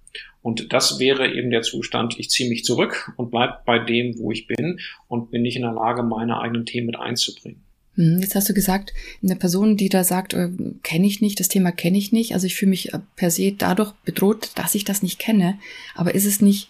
Und 0.43 0.73
das 0.73 0.99
wäre 0.99 1.33
eben 1.33 1.49
der 1.49 1.61
Zustand, 1.61 2.19
ich 2.19 2.29
ziehe 2.29 2.49
mich 2.49 2.65
zurück 2.65 3.13
und 3.15 3.31
bleib 3.31 3.65
bei 3.65 3.79
dem, 3.79 4.19
wo 4.19 4.31
ich 4.31 4.45
bin 4.45 4.79
und 5.07 5.31
bin 5.31 5.41
nicht 5.41 5.55
in 5.55 5.61
der 5.61 5.71
Lage, 5.71 6.03
meine 6.03 6.39
eigenen 6.39 6.65
Themen 6.65 6.87
mit 6.87 6.99
einzubringen. 6.99 7.63
Hm, 7.95 8.19
jetzt 8.19 8.35
hast 8.35 8.49
du 8.49 8.53
gesagt, 8.53 8.93
eine 9.23 9.37
Person, 9.37 9.77
die 9.77 9.87
da 9.87 10.03
sagt, 10.03 10.33
äh, 10.33 10.49
kenne 10.83 11.07
ich 11.07 11.21
nicht, 11.21 11.39
das 11.39 11.47
Thema 11.47 11.71
kenne 11.71 11.97
ich 11.97 12.11
nicht, 12.11 12.33
also 12.33 12.45
ich 12.45 12.55
fühle 12.55 12.71
mich 12.71 12.93
äh, 12.93 12.99
per 13.15 13.31
se 13.31 13.53
dadurch 13.53 13.93
bedroht, 14.03 14.51
dass 14.55 14.75
ich 14.75 14.83
das 14.83 15.01
nicht 15.01 15.17
kenne. 15.17 15.59
Aber 15.95 16.13
ist 16.13 16.25
es 16.25 16.41
nicht 16.41 16.69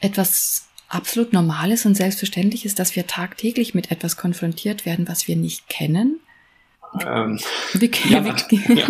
etwas 0.00 0.68
absolut 0.88 1.32
Normales 1.32 1.86
und 1.86 1.96
Selbstverständliches, 1.96 2.74
dass 2.74 2.96
wir 2.96 3.06
tagtäglich 3.06 3.74
mit 3.74 3.90
etwas 3.90 4.16
konfrontiert 4.16 4.84
werden, 4.84 5.08
was 5.08 5.26
wir 5.26 5.36
nicht 5.36 5.68
kennen? 5.68 6.20
Ähm, 7.04 7.38
wie, 7.74 7.90
ja, 8.10 8.20
ja. 8.20 8.88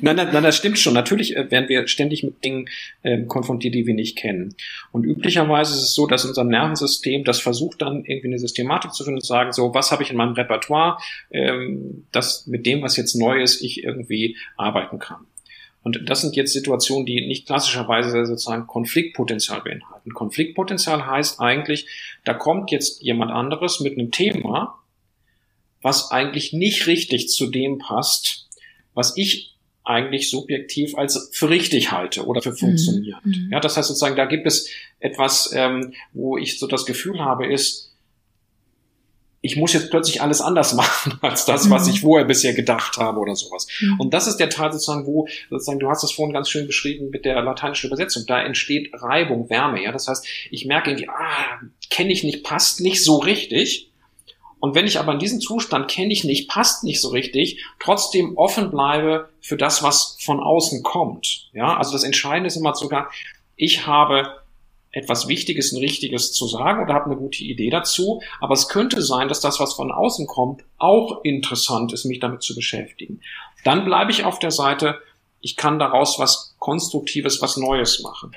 Nein, 0.00 0.16
nein, 0.16 0.28
nein, 0.32 0.42
das 0.42 0.56
stimmt 0.56 0.78
schon. 0.78 0.94
Natürlich 0.94 1.36
äh, 1.36 1.50
werden 1.50 1.68
wir 1.68 1.86
ständig 1.88 2.22
mit 2.22 2.44
Dingen 2.44 2.68
ähm, 3.02 3.28
konfrontiert, 3.28 3.74
die 3.74 3.86
wir 3.86 3.94
nicht 3.94 4.16
kennen. 4.16 4.54
Und 4.92 5.04
üblicherweise 5.04 5.74
ist 5.74 5.82
es 5.82 5.94
so, 5.94 6.06
dass 6.06 6.24
unser 6.24 6.44
Nervensystem 6.44 7.24
das 7.24 7.40
versucht 7.40 7.82
dann 7.82 8.04
irgendwie 8.04 8.28
eine 8.28 8.38
Systematik 8.38 8.92
zu 8.92 9.04
finden 9.04 9.18
und 9.18 9.22
zu 9.22 9.28
sagen, 9.28 9.52
so, 9.52 9.74
was 9.74 9.92
habe 9.92 10.02
ich 10.02 10.10
in 10.10 10.16
meinem 10.16 10.34
Repertoire, 10.34 10.98
ähm, 11.30 12.06
das 12.12 12.46
mit 12.46 12.66
dem, 12.66 12.82
was 12.82 12.96
jetzt 12.96 13.14
neu 13.14 13.40
ist, 13.40 13.62
ich 13.62 13.84
irgendwie 13.84 14.36
arbeiten 14.56 14.98
kann. 14.98 15.26
Und 15.84 16.08
das 16.08 16.22
sind 16.22 16.34
jetzt 16.34 16.54
Situationen, 16.54 17.04
die 17.04 17.26
nicht 17.26 17.46
klassischerweise 17.46 18.24
sozusagen 18.24 18.66
Konfliktpotenzial 18.66 19.60
beinhalten. 19.60 20.14
Konfliktpotenzial 20.14 21.06
heißt 21.06 21.40
eigentlich, 21.40 21.86
da 22.24 22.32
kommt 22.32 22.70
jetzt 22.70 23.02
jemand 23.02 23.30
anderes 23.30 23.80
mit 23.80 23.98
einem 23.98 24.10
Thema, 24.10 24.78
was 25.84 26.10
eigentlich 26.10 26.54
nicht 26.54 26.86
richtig 26.86 27.28
zu 27.28 27.46
dem 27.46 27.76
passt, 27.76 28.48
was 28.94 29.16
ich 29.18 29.54
eigentlich 29.84 30.30
subjektiv 30.30 30.96
als 30.96 31.28
für 31.32 31.50
richtig 31.50 31.92
halte 31.92 32.24
oder 32.24 32.40
für 32.40 32.52
mhm. 32.52 32.56
funktioniert. 32.56 33.24
Mhm. 33.24 33.50
Ja, 33.52 33.60
das 33.60 33.76
heißt 33.76 33.88
sozusagen, 33.88 34.16
da 34.16 34.24
gibt 34.24 34.46
es 34.46 34.70
etwas, 34.98 35.52
ähm, 35.54 35.92
wo 36.14 36.38
ich 36.38 36.58
so 36.58 36.66
das 36.66 36.86
Gefühl 36.86 37.20
habe, 37.20 37.52
ist, 37.52 37.92
ich 39.42 39.56
muss 39.56 39.74
jetzt 39.74 39.90
plötzlich 39.90 40.22
alles 40.22 40.40
anders 40.40 40.72
machen 40.74 41.18
als 41.20 41.44
das, 41.44 41.68
was 41.68 41.86
mhm. 41.86 41.92
ich 41.92 42.00
vorher 42.00 42.26
bisher 42.26 42.54
gedacht 42.54 42.96
habe 42.96 43.20
oder 43.20 43.36
sowas. 43.36 43.66
Mhm. 43.80 44.00
Und 44.00 44.14
das 44.14 44.26
ist 44.26 44.38
der 44.38 44.48
Teil 44.48 44.72
sozusagen, 44.72 45.04
wo 45.04 45.28
sozusagen, 45.50 45.80
du 45.80 45.90
hast 45.90 46.02
es 46.02 46.12
vorhin 46.12 46.32
ganz 46.32 46.48
schön 46.48 46.66
beschrieben 46.66 47.10
mit 47.10 47.26
der 47.26 47.42
lateinischen 47.42 47.88
Übersetzung, 47.88 48.24
da 48.26 48.42
entsteht 48.42 48.88
Reibung, 48.94 49.50
Wärme, 49.50 49.82
ja. 49.82 49.92
Das 49.92 50.08
heißt, 50.08 50.26
ich 50.50 50.64
merke 50.64 50.92
irgendwie, 50.92 51.10
ah, 51.10 51.60
kenne 51.90 52.10
ich 52.10 52.24
nicht, 52.24 52.42
passt 52.42 52.80
nicht 52.80 53.04
so 53.04 53.18
richtig. 53.18 53.90
Und 54.64 54.74
wenn 54.74 54.86
ich 54.86 54.98
aber 54.98 55.12
in 55.12 55.18
diesem 55.18 55.42
Zustand 55.42 55.90
kenne 55.90 56.10
ich 56.10 56.24
nicht, 56.24 56.48
passt 56.48 56.84
nicht 56.84 56.98
so 56.98 57.10
richtig, 57.10 57.62
trotzdem 57.78 58.38
offen 58.38 58.70
bleibe 58.70 59.28
für 59.42 59.58
das, 59.58 59.82
was 59.82 60.16
von 60.22 60.40
außen 60.40 60.82
kommt. 60.82 61.50
Ja, 61.52 61.76
also 61.76 61.92
das 61.92 62.02
Entscheidende 62.02 62.46
ist 62.46 62.56
immer 62.56 62.74
sogar, 62.74 63.10
ich 63.56 63.86
habe 63.86 64.38
etwas 64.90 65.28
Wichtiges 65.28 65.74
und 65.74 65.80
Richtiges 65.80 66.32
zu 66.32 66.46
sagen 66.46 66.82
oder 66.82 66.94
habe 66.94 67.10
eine 67.10 67.16
gute 67.16 67.44
Idee 67.44 67.68
dazu, 67.68 68.22
aber 68.40 68.54
es 68.54 68.70
könnte 68.70 69.02
sein, 69.02 69.28
dass 69.28 69.40
das, 69.40 69.60
was 69.60 69.74
von 69.74 69.92
außen 69.92 70.26
kommt, 70.26 70.64
auch 70.78 71.22
interessant 71.24 71.92
ist, 71.92 72.06
mich 72.06 72.20
damit 72.20 72.42
zu 72.42 72.54
beschäftigen. 72.54 73.20
Dann 73.64 73.84
bleibe 73.84 74.12
ich 74.12 74.24
auf 74.24 74.38
der 74.38 74.50
Seite, 74.50 74.98
ich 75.42 75.56
kann 75.56 75.78
daraus 75.78 76.18
was 76.18 76.54
Konstruktives, 76.58 77.42
was 77.42 77.58
Neues 77.58 78.00
machen. 78.00 78.34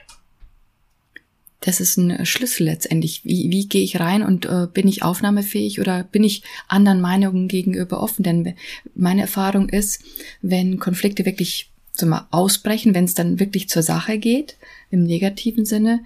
Das 1.67 1.81
ist 1.81 1.97
ein 1.97 2.25
Schlüssel 2.25 2.63
letztendlich. 2.63 3.25
Wie, 3.25 3.51
wie 3.51 3.67
gehe 3.67 3.83
ich 3.83 3.99
rein 3.99 4.23
und 4.23 4.45
äh, 4.45 4.67
bin 4.73 4.87
ich 4.87 5.03
aufnahmefähig 5.03 5.81
oder 5.81 6.05
bin 6.05 6.23
ich 6.23 6.43
anderen 6.69 7.01
Meinungen 7.01 7.49
gegenüber 7.49 8.01
offen? 8.01 8.23
Denn 8.23 8.53
meine 8.95 9.21
Erfahrung 9.21 9.67
ist, 9.67 10.01
wenn 10.41 10.79
Konflikte 10.79 11.25
wirklich 11.25 11.69
so 11.91 12.05
mal 12.05 12.25
ausbrechen, 12.31 12.95
wenn 12.95 13.03
es 13.03 13.15
dann 13.15 13.41
wirklich 13.41 13.67
zur 13.67 13.83
Sache 13.83 14.17
geht, 14.17 14.55
im 14.91 15.03
negativen 15.03 15.65
Sinne, 15.65 16.05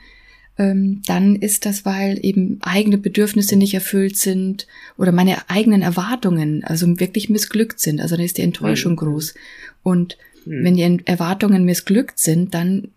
ähm, 0.57 1.03
dann 1.05 1.35
ist 1.35 1.67
das, 1.67 1.85
weil 1.85 2.17
eben 2.25 2.57
eigene 2.61 2.97
Bedürfnisse 2.97 3.55
nicht 3.55 3.75
erfüllt 3.75 4.17
sind 4.17 4.65
oder 4.97 5.11
meine 5.11 5.47
eigenen 5.47 5.83
Erwartungen 5.83 6.63
also 6.63 6.99
wirklich 6.99 7.29
missglückt 7.29 7.79
sind. 7.79 8.01
Also 8.01 8.15
dann 8.15 8.25
ist 8.25 8.39
die 8.39 8.43
Enttäuschung 8.43 8.93
mhm. 8.93 8.97
groß. 8.97 9.35
Und 9.83 10.17
mhm. 10.45 10.63
wenn 10.63 10.75
die 10.75 11.05
Erwartungen 11.05 11.65
missglückt 11.65 12.17
sind, 12.17 12.55
dann 12.55 12.87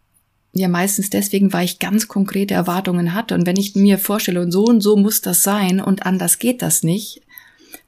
ja 0.54 0.68
meistens 0.68 1.10
deswegen, 1.10 1.52
weil 1.52 1.64
ich 1.64 1.78
ganz 1.78 2.08
konkrete 2.08 2.54
Erwartungen 2.54 3.14
hatte. 3.14 3.34
Und 3.34 3.46
wenn 3.46 3.56
ich 3.56 3.74
mir 3.74 3.98
vorstelle, 3.98 4.40
und 4.40 4.52
so 4.52 4.64
und 4.64 4.80
so 4.80 4.96
muss 4.96 5.20
das 5.20 5.42
sein 5.42 5.80
und 5.80 6.06
anders 6.06 6.38
geht 6.38 6.62
das 6.62 6.82
nicht, 6.82 7.22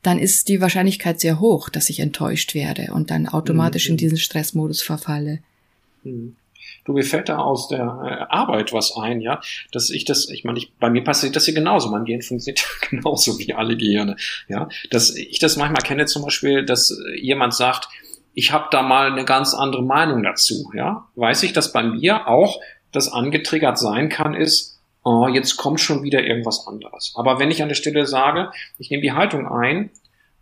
dann 0.02 0.18
ist 0.18 0.48
die 0.48 0.60
Wahrscheinlichkeit 0.60 1.20
sehr 1.20 1.40
hoch, 1.40 1.68
dass 1.68 1.90
ich 1.90 2.00
enttäuscht 2.00 2.54
werde 2.54 2.92
und 2.92 3.10
dann 3.10 3.28
automatisch 3.28 3.88
mhm. 3.88 3.92
in 3.92 3.96
diesen 3.98 4.18
Stressmodus 4.18 4.82
verfalle. 4.82 5.40
Mhm. 6.04 6.36
Du, 6.84 6.92
mir 6.92 7.02
fällt 7.02 7.28
da 7.28 7.38
aus 7.38 7.66
der 7.66 7.80
äh, 7.80 8.32
Arbeit 8.32 8.72
was 8.72 8.96
ein, 8.96 9.20
ja, 9.20 9.40
dass 9.72 9.90
ich 9.90 10.04
das, 10.04 10.28
ich 10.28 10.44
meine, 10.44 10.58
ich, 10.58 10.72
bei 10.78 10.88
mir 10.88 11.02
passiert 11.02 11.34
das 11.34 11.44
hier 11.44 11.54
genauso. 11.54 11.90
Mein 11.90 12.04
Gehirn 12.04 12.22
funktioniert 12.22 12.64
genauso 12.90 13.38
wie 13.40 13.54
alle 13.54 13.76
Gehirne, 13.76 14.16
ja. 14.48 14.68
Dass 14.90 15.14
ich 15.14 15.40
das 15.40 15.56
manchmal 15.56 15.82
kenne 15.82 16.06
zum 16.06 16.22
Beispiel, 16.22 16.64
dass 16.64 16.96
jemand 17.20 17.54
sagt, 17.54 17.88
ich 18.36 18.52
habe 18.52 18.66
da 18.70 18.82
mal 18.82 19.10
eine 19.10 19.24
ganz 19.24 19.54
andere 19.54 19.82
Meinung 19.82 20.22
dazu, 20.22 20.70
ja. 20.74 21.08
Weiß 21.14 21.42
ich, 21.42 21.54
dass 21.54 21.72
bei 21.72 21.82
mir 21.82 22.28
auch 22.28 22.60
das 22.92 23.10
angetriggert 23.10 23.78
sein 23.78 24.10
kann, 24.10 24.34
ist, 24.34 24.78
oh, 25.02 25.26
jetzt 25.26 25.56
kommt 25.56 25.80
schon 25.80 26.02
wieder 26.02 26.22
irgendwas 26.22 26.66
anderes. 26.66 27.14
Aber 27.16 27.38
wenn 27.38 27.50
ich 27.50 27.62
an 27.62 27.68
der 27.68 27.76
Stelle 27.76 28.04
sage, 28.04 28.50
ich 28.76 28.90
nehme 28.90 29.02
die 29.02 29.12
Haltung 29.12 29.48
ein, 29.48 29.88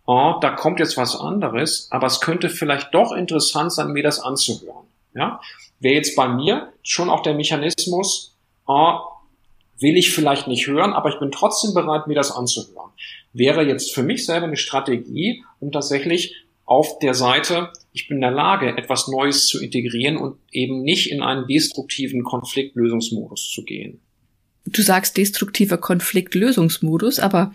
oh, 0.05 0.33
da 0.41 0.51
kommt 0.51 0.81
jetzt 0.81 0.97
was 0.97 1.17
anderes, 1.17 1.87
aber 1.89 2.07
es 2.07 2.19
könnte 2.19 2.49
vielleicht 2.49 2.93
doch 2.93 3.13
interessant 3.13 3.71
sein, 3.71 3.93
mir 3.93 4.03
das 4.03 4.19
anzuhören. 4.19 4.87
Ja, 5.13 5.39
wäre 5.79 5.95
jetzt 5.95 6.17
bei 6.17 6.27
mir 6.27 6.73
schon 6.83 7.09
auch 7.09 7.21
der 7.21 7.33
Mechanismus, 7.33 8.35
ah, 8.67 8.99
will 9.79 9.95
ich 9.95 10.13
vielleicht 10.13 10.47
nicht 10.47 10.67
hören, 10.67 10.91
aber 10.91 11.07
ich 11.07 11.19
bin 11.19 11.31
trotzdem 11.31 11.73
bereit, 11.73 12.07
mir 12.07 12.15
das 12.15 12.33
anzuhören. 12.33 12.91
Wäre 13.31 13.63
jetzt 13.63 13.95
für 13.95 14.03
mich 14.03 14.25
selber 14.25 14.47
eine 14.47 14.57
Strategie, 14.57 15.45
um 15.61 15.71
tatsächlich 15.71 16.44
auf 16.65 16.99
der 16.99 17.13
Seite, 17.13 17.71
ich 17.93 18.07
bin 18.07 18.17
in 18.17 18.21
der 18.21 18.31
Lage, 18.31 18.77
etwas 18.77 19.07
Neues 19.07 19.45
zu 19.45 19.61
integrieren 19.61 20.17
und 20.17 20.37
eben 20.51 20.81
nicht 20.81 21.11
in 21.11 21.21
einen 21.21 21.47
destruktiven 21.47 22.23
Konfliktlösungsmodus 22.23 23.51
zu 23.53 23.63
gehen. 23.63 23.99
Du 24.65 24.81
sagst 24.81 25.17
destruktiver 25.17 25.77
Konfliktlösungsmodus, 25.77 27.19
aber 27.19 27.53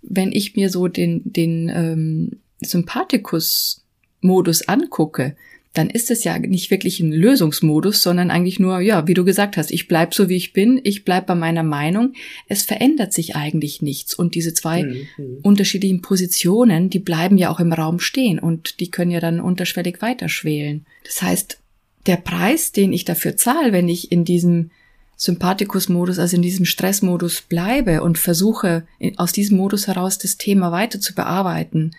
wenn 0.00 0.32
ich 0.32 0.56
mir 0.56 0.70
so 0.70 0.88
den, 0.88 1.20
den 1.24 1.68
ähm, 1.68 2.40
Sympathikus-Modus 2.62 4.66
angucke, 4.68 5.36
dann 5.76 5.90
ist 5.90 6.10
es 6.10 6.24
ja 6.24 6.38
nicht 6.38 6.70
wirklich 6.70 7.00
ein 7.00 7.12
Lösungsmodus, 7.12 8.02
sondern 8.02 8.30
eigentlich 8.30 8.58
nur, 8.58 8.80
ja, 8.80 9.06
wie 9.06 9.14
du 9.14 9.24
gesagt 9.24 9.58
hast, 9.58 9.70
ich 9.70 9.88
bleib 9.88 10.14
so 10.14 10.30
wie 10.30 10.36
ich 10.36 10.54
bin, 10.54 10.80
ich 10.84 11.04
bleib 11.04 11.26
bei 11.26 11.34
meiner 11.34 11.62
Meinung. 11.62 12.14
Es 12.48 12.62
verändert 12.62 13.12
sich 13.12 13.36
eigentlich 13.36 13.82
nichts. 13.82 14.14
Und 14.14 14.34
diese 14.34 14.54
zwei 14.54 14.84
mhm. 14.84 15.06
mhm. 15.18 15.38
unterschiedlichen 15.42 16.00
Positionen, 16.00 16.88
die 16.88 16.98
bleiben 16.98 17.36
ja 17.36 17.50
auch 17.50 17.60
im 17.60 17.74
Raum 17.74 18.00
stehen 18.00 18.38
und 18.38 18.80
die 18.80 18.90
können 18.90 19.10
ja 19.10 19.20
dann 19.20 19.38
unterschwellig 19.38 20.00
weiterschwelen. 20.00 20.86
Das 21.04 21.20
heißt, 21.20 21.58
der 22.06 22.16
Preis, 22.16 22.72
den 22.72 22.94
ich 22.94 23.04
dafür 23.04 23.36
zahle, 23.36 23.72
wenn 23.72 23.88
ich 23.88 24.10
in 24.10 24.24
diesem 24.24 24.70
Sympathikus-Modus, 25.16 26.18
also 26.18 26.36
in 26.36 26.42
diesem 26.42 26.64
Stressmodus 26.64 27.42
bleibe 27.42 28.02
und 28.02 28.16
versuche, 28.16 28.86
aus 29.16 29.32
diesem 29.32 29.58
Modus 29.58 29.88
heraus 29.88 30.16
das 30.18 30.38
Thema 30.38 30.72
weiter 30.72 31.00
zu 31.00 31.14
bearbeiten, 31.14 31.92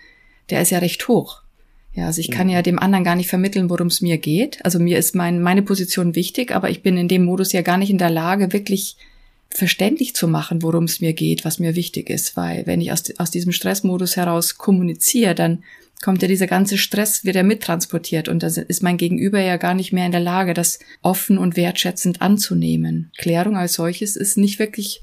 der 0.49 0.61
ist 0.61 0.71
ja 0.71 0.79
recht 0.79 1.07
hoch. 1.07 1.41
Ja, 1.97 2.05
also 2.05 2.21
ich 2.21 2.29
kann 2.29 2.47
ja 2.47 2.61
dem 2.61 2.77
anderen 2.77 3.03
gar 3.03 3.15
nicht 3.15 3.27
vermitteln, 3.27 3.71
worum 3.71 3.87
es 3.87 4.01
mir 4.01 4.19
geht. 4.19 4.63
Also 4.63 4.77
mir 4.77 4.99
ist 4.99 5.15
mein, 5.15 5.41
meine 5.41 5.63
Position 5.63 6.13
wichtig, 6.13 6.55
aber 6.55 6.69
ich 6.69 6.83
bin 6.83 6.95
in 6.95 7.07
dem 7.07 7.25
Modus 7.25 7.53
ja 7.53 7.63
gar 7.63 7.79
nicht 7.79 7.89
in 7.89 7.97
der 7.97 8.11
Lage, 8.11 8.53
wirklich 8.53 8.97
verständlich 9.49 10.13
zu 10.13 10.27
machen, 10.27 10.61
worum 10.61 10.83
es 10.83 11.01
mir 11.01 11.13
geht, 11.13 11.43
was 11.43 11.57
mir 11.57 11.75
wichtig 11.75 12.11
ist. 12.11 12.37
Weil 12.37 12.67
wenn 12.67 12.81
ich 12.81 12.91
aus, 12.91 13.05
aus 13.17 13.31
diesem 13.31 13.51
Stressmodus 13.51 14.15
heraus 14.15 14.59
kommuniziere, 14.59 15.33
dann 15.33 15.63
kommt 16.03 16.21
ja 16.21 16.27
dieser 16.27 16.45
ganze 16.45 16.77
Stress 16.77 17.25
wieder 17.25 17.41
mittransportiert 17.41 18.29
und 18.29 18.43
dann 18.43 18.53
ist 18.53 18.83
mein 18.83 18.97
Gegenüber 18.97 19.41
ja 19.41 19.57
gar 19.57 19.73
nicht 19.73 19.91
mehr 19.91 20.05
in 20.05 20.11
der 20.11 20.21
Lage, 20.21 20.53
das 20.53 20.77
offen 21.01 21.39
und 21.39 21.57
wertschätzend 21.57 22.21
anzunehmen. 22.21 23.09
Klärung 23.17 23.57
als 23.57 23.73
solches 23.73 24.15
ist 24.15 24.37
nicht 24.37 24.59
wirklich 24.59 25.01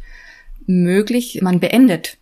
möglich. 0.67 1.41
Man 1.43 1.59
beendet 1.59 2.19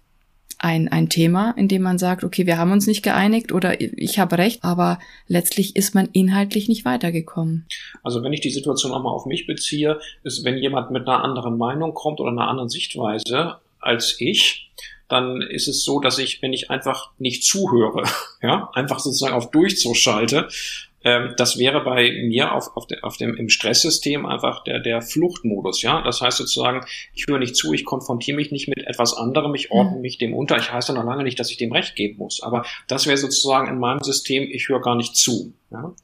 ein, 0.63 0.89
ein 0.89 1.09
Thema, 1.09 1.55
in 1.57 1.69
dem 1.69 1.83
man 1.83 1.99
sagt, 1.99 2.25
okay, 2.25 2.47
wir 2.47 2.57
haben 2.57 2.73
uns 2.73 2.87
nicht 2.87 3.03
geeinigt 3.03 3.53
oder 3.53 3.81
ich 3.81 4.19
habe 4.19 4.39
recht, 4.39 4.63
aber 4.63 4.99
letztlich 5.27 5.77
ist 5.77 5.95
man 5.95 6.09
inhaltlich 6.13 6.69
nicht 6.69 6.85
weitergekommen. 6.85 7.67
Also 8.03 8.23
wenn 8.23 8.33
ich 8.33 8.41
die 8.41 8.51
Situation 8.51 8.93
auch 8.93 9.03
mal 9.03 9.11
auf 9.11 9.27
mich 9.27 9.47
beziehe, 9.47 9.99
ist, 10.23 10.45
wenn 10.45 10.59
jemand 10.59 10.91
mit 10.91 11.09
einer 11.09 11.25
anderen 11.25 11.59
Meinung 11.59 11.95
kommt 11.95 12.21
oder 12.21 12.31
einer 12.31 12.49
anderen 12.49 12.69
Sichtweise 12.69 13.57
als 13.81 14.17
ich, 14.21 14.71
dann 15.09 15.43
ist 15.43 15.69
es 15.69 15.85
so, 15.85 16.01
dass 16.01 16.19
ich, 16.19 16.41
wenn 16.41 16.53
ich 16.53 16.71
einfach 16.71 17.11
nicht 17.19 17.45
zuhöre, 17.45 18.05
ja, 18.43 18.71
einfach 18.73 19.01
sozusagen 19.01 19.35
auf 19.35 19.51
Durchzug 19.51 19.97
schalte, 19.97 20.49
ähm, 21.05 21.35
das 21.37 21.59
wäre 21.59 21.83
bei 21.83 22.11
mir 22.25 22.53
auf, 22.53 22.77
auf, 22.77 22.87
de, 22.87 23.01
auf 23.03 23.17
dem, 23.17 23.37
im 23.37 23.49
Stresssystem 23.49 24.27
einfach 24.27 24.65
der, 24.65 24.81
der 24.81 25.03
Fluchtmodus, 25.03 25.83
ja. 25.83 26.03
Das 26.03 26.21
heißt 26.21 26.39
sozusagen, 26.39 26.85
ich 27.15 27.27
höre 27.29 27.39
nicht 27.39 27.57
zu, 27.57 27.73
ich 27.73 27.85
konfrontiere 27.85 28.37
mich 28.37 28.53
nicht 28.53 28.69
mit 28.69 28.87
etwas 28.87 29.15
anderem, 29.15 29.55
ich 29.55 29.71
ordne 29.71 29.97
mhm. 29.97 30.03
mich 30.03 30.19
dem 30.19 30.35
unter. 30.35 30.57
Ich 30.57 30.73
heiße 30.73 30.93
noch 30.95 31.05
lange 31.05 31.25
nicht, 31.25 31.39
dass 31.41 31.51
ich 31.51 31.57
dem 31.57 31.73
Recht 31.73 31.97
geben 31.97 32.19
muss. 32.19 32.43
Aber 32.43 32.65
das 32.89 33.07
wäre 33.07 33.17
sozusagen 33.17 33.69
in 33.69 33.79
meinem 33.79 34.01
System, 34.01 34.49
ich 34.51 34.69
höre 34.69 34.81
gar 34.81 34.97
nicht 34.97 35.17
zu. 35.17 35.55
Ja? 35.71 35.95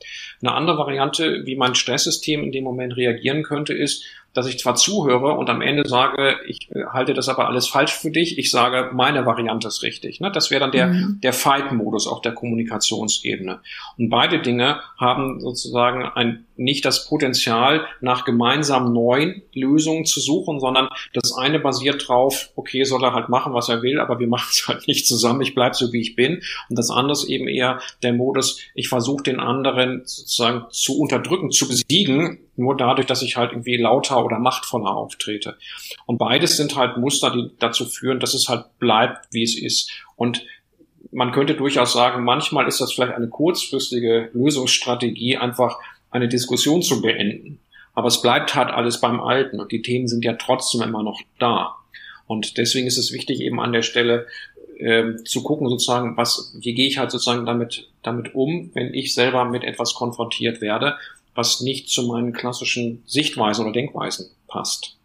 Eine 0.40 0.52
andere 0.52 0.78
Variante, 0.78 1.42
wie 1.44 1.56
mein 1.56 1.74
Stresssystem 1.74 2.42
in 2.42 2.52
dem 2.52 2.64
Moment 2.64 2.96
reagieren 2.96 3.42
könnte, 3.42 3.74
ist, 3.74 4.04
dass 4.34 4.46
ich 4.46 4.58
zwar 4.58 4.74
zuhöre 4.76 5.32
und 5.32 5.50
am 5.50 5.62
Ende 5.62 5.88
sage, 5.88 6.36
ich 6.46 6.70
äh, 6.70 6.84
halte 6.92 7.14
das 7.14 7.28
aber 7.28 7.48
alles 7.48 7.68
falsch 7.68 7.92
für 7.92 8.10
dich, 8.10 8.38
ich 8.38 8.50
sage, 8.50 8.90
meine 8.92 9.26
Variante 9.26 9.68
ist 9.68 9.82
richtig. 9.82 10.20
Ne? 10.20 10.30
Das 10.30 10.50
wäre 10.50 10.60
dann 10.60 10.72
der, 10.72 10.88
mhm. 10.88 11.20
der 11.22 11.32
Fight-Modus 11.32 12.06
auf 12.06 12.20
der 12.20 12.32
Kommunikationsebene. 12.32 13.60
Und 13.96 14.10
beide 14.10 14.40
Dinge 14.40 14.80
haben 14.98 15.40
sozusagen 15.40 16.04
ein, 16.04 16.44
nicht 16.56 16.84
das 16.84 17.08
Potenzial, 17.08 17.86
nach 18.00 18.24
gemeinsam 18.24 18.92
neuen 18.92 19.42
Lösungen 19.54 20.04
zu 20.04 20.20
suchen, 20.20 20.60
sondern 20.60 20.88
das 21.14 21.32
eine 21.36 21.58
basiert 21.58 22.06
drauf, 22.06 22.50
okay, 22.54 22.84
soll 22.84 23.02
er 23.04 23.14
halt 23.14 23.28
machen, 23.28 23.54
was 23.54 23.68
er 23.68 23.82
will, 23.82 23.98
aber 23.98 24.18
wir 24.18 24.28
machen 24.28 24.48
es 24.50 24.68
halt 24.68 24.88
nicht 24.88 25.06
zusammen, 25.06 25.40
ich 25.40 25.54
bleib 25.54 25.74
so, 25.74 25.92
wie 25.92 26.00
ich 26.00 26.16
bin. 26.16 26.42
Und 26.68 26.78
das 26.78 26.90
andere 26.90 27.12
ist 27.12 27.28
eben 27.28 27.48
eher 27.48 27.80
der 28.02 28.12
Modus, 28.12 28.60
ich 28.74 28.88
versuche 28.88 29.22
den 29.22 29.40
anderen 29.40 30.02
sozusagen 30.04 30.66
zu 30.70 30.98
unterdrücken, 30.98 31.50
zu 31.50 31.66
besiegen, 31.68 32.38
nur 32.58 32.76
dadurch, 32.76 33.06
dass 33.06 33.22
ich 33.22 33.36
halt 33.36 33.52
irgendwie 33.52 33.76
lauter 33.76 34.24
oder 34.24 34.38
machtvoller 34.38 34.96
auftrete. 34.96 35.56
Und 36.06 36.18
beides 36.18 36.56
sind 36.56 36.76
halt 36.76 36.96
Muster, 36.96 37.30
die 37.30 37.50
dazu 37.58 37.84
führen, 37.84 38.20
dass 38.20 38.34
es 38.34 38.48
halt 38.48 38.78
bleibt, 38.78 39.26
wie 39.32 39.42
es 39.42 39.56
ist. 39.56 39.90
Und 40.16 40.44
man 41.10 41.32
könnte 41.32 41.54
durchaus 41.54 41.92
sagen, 41.92 42.24
manchmal 42.24 42.66
ist 42.66 42.80
das 42.80 42.92
vielleicht 42.92 43.14
eine 43.14 43.28
kurzfristige 43.28 44.30
Lösungsstrategie, 44.32 45.36
einfach 45.36 45.78
eine 46.10 46.28
Diskussion 46.28 46.82
zu 46.82 47.00
beenden. 47.00 47.60
Aber 47.94 48.08
es 48.08 48.22
bleibt 48.22 48.54
halt 48.54 48.70
alles 48.70 49.00
beim 49.00 49.20
Alten 49.20 49.60
und 49.60 49.72
die 49.72 49.82
Themen 49.82 50.08
sind 50.08 50.24
ja 50.24 50.34
trotzdem 50.34 50.82
immer 50.82 51.02
noch 51.02 51.20
da. 51.38 51.76
Und 52.26 52.58
deswegen 52.58 52.86
ist 52.86 52.98
es 52.98 53.12
wichtig, 53.12 53.40
eben 53.40 53.60
an 53.60 53.72
der 53.72 53.82
Stelle 53.82 54.26
äh, 54.78 55.16
zu 55.24 55.42
gucken, 55.42 55.68
sozusagen, 55.68 56.16
was, 56.16 56.54
wie 56.60 56.74
gehe 56.74 56.86
ich 56.86 56.98
halt 56.98 57.10
sozusagen 57.10 57.46
damit, 57.46 57.88
damit 58.02 58.34
um, 58.34 58.70
wenn 58.74 58.94
ich 58.94 59.14
selber 59.14 59.44
mit 59.44 59.64
etwas 59.64 59.94
konfrontiert 59.94 60.60
werde 60.60 60.96
was 61.38 61.60
nicht 61.60 61.88
zu 61.88 62.02
meinen 62.02 62.32
klassischen 62.32 63.00
Sichtweisen 63.06 63.64
oder 63.64 63.72
Denkweisen 63.72 64.26
passt. 64.48 64.96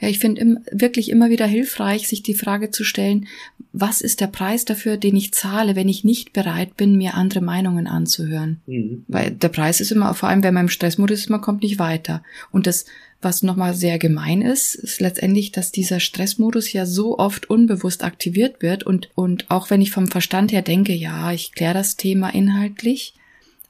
Ja, 0.00 0.08
ich 0.08 0.18
finde 0.20 0.40
im, 0.40 0.58
wirklich 0.70 1.10
immer 1.10 1.28
wieder 1.28 1.44
hilfreich, 1.44 2.08
sich 2.08 2.22
die 2.22 2.34
Frage 2.34 2.70
zu 2.70 2.82
stellen, 2.82 3.26
was 3.74 4.00
ist 4.00 4.22
der 4.22 4.28
Preis 4.28 4.64
dafür, 4.64 4.96
den 4.96 5.16
ich 5.16 5.34
zahle, 5.34 5.76
wenn 5.76 5.90
ich 5.90 6.02
nicht 6.02 6.32
bereit 6.32 6.78
bin, 6.78 6.96
mir 6.96 7.12
andere 7.14 7.42
Meinungen 7.42 7.86
anzuhören? 7.86 8.62
Mhm. 8.66 9.04
Weil 9.06 9.32
der 9.32 9.48
Preis 9.48 9.80
ist 9.80 9.92
immer, 9.92 10.14
vor 10.14 10.30
allem 10.30 10.42
wenn 10.42 10.54
man 10.54 10.64
im 10.64 10.70
Stressmodus 10.70 11.20
ist, 11.20 11.30
man 11.30 11.42
kommt 11.42 11.62
nicht 11.62 11.78
weiter. 11.78 12.22
Und 12.52 12.66
das, 12.66 12.86
was 13.20 13.42
nochmal 13.42 13.74
sehr 13.74 13.98
gemein 13.98 14.40
ist, 14.40 14.74
ist 14.74 14.98
letztendlich, 14.98 15.52
dass 15.52 15.72
dieser 15.72 16.00
Stressmodus 16.00 16.72
ja 16.72 16.86
so 16.86 17.18
oft 17.18 17.50
unbewusst 17.50 18.02
aktiviert 18.02 18.62
wird 18.62 18.82
und, 18.84 19.10
und 19.14 19.50
auch 19.50 19.68
wenn 19.68 19.82
ich 19.82 19.90
vom 19.90 20.06
Verstand 20.08 20.52
her 20.52 20.62
denke, 20.62 20.94
ja, 20.94 21.32
ich 21.32 21.52
kläre 21.52 21.74
das 21.74 21.96
Thema 21.96 22.32
inhaltlich, 22.32 23.12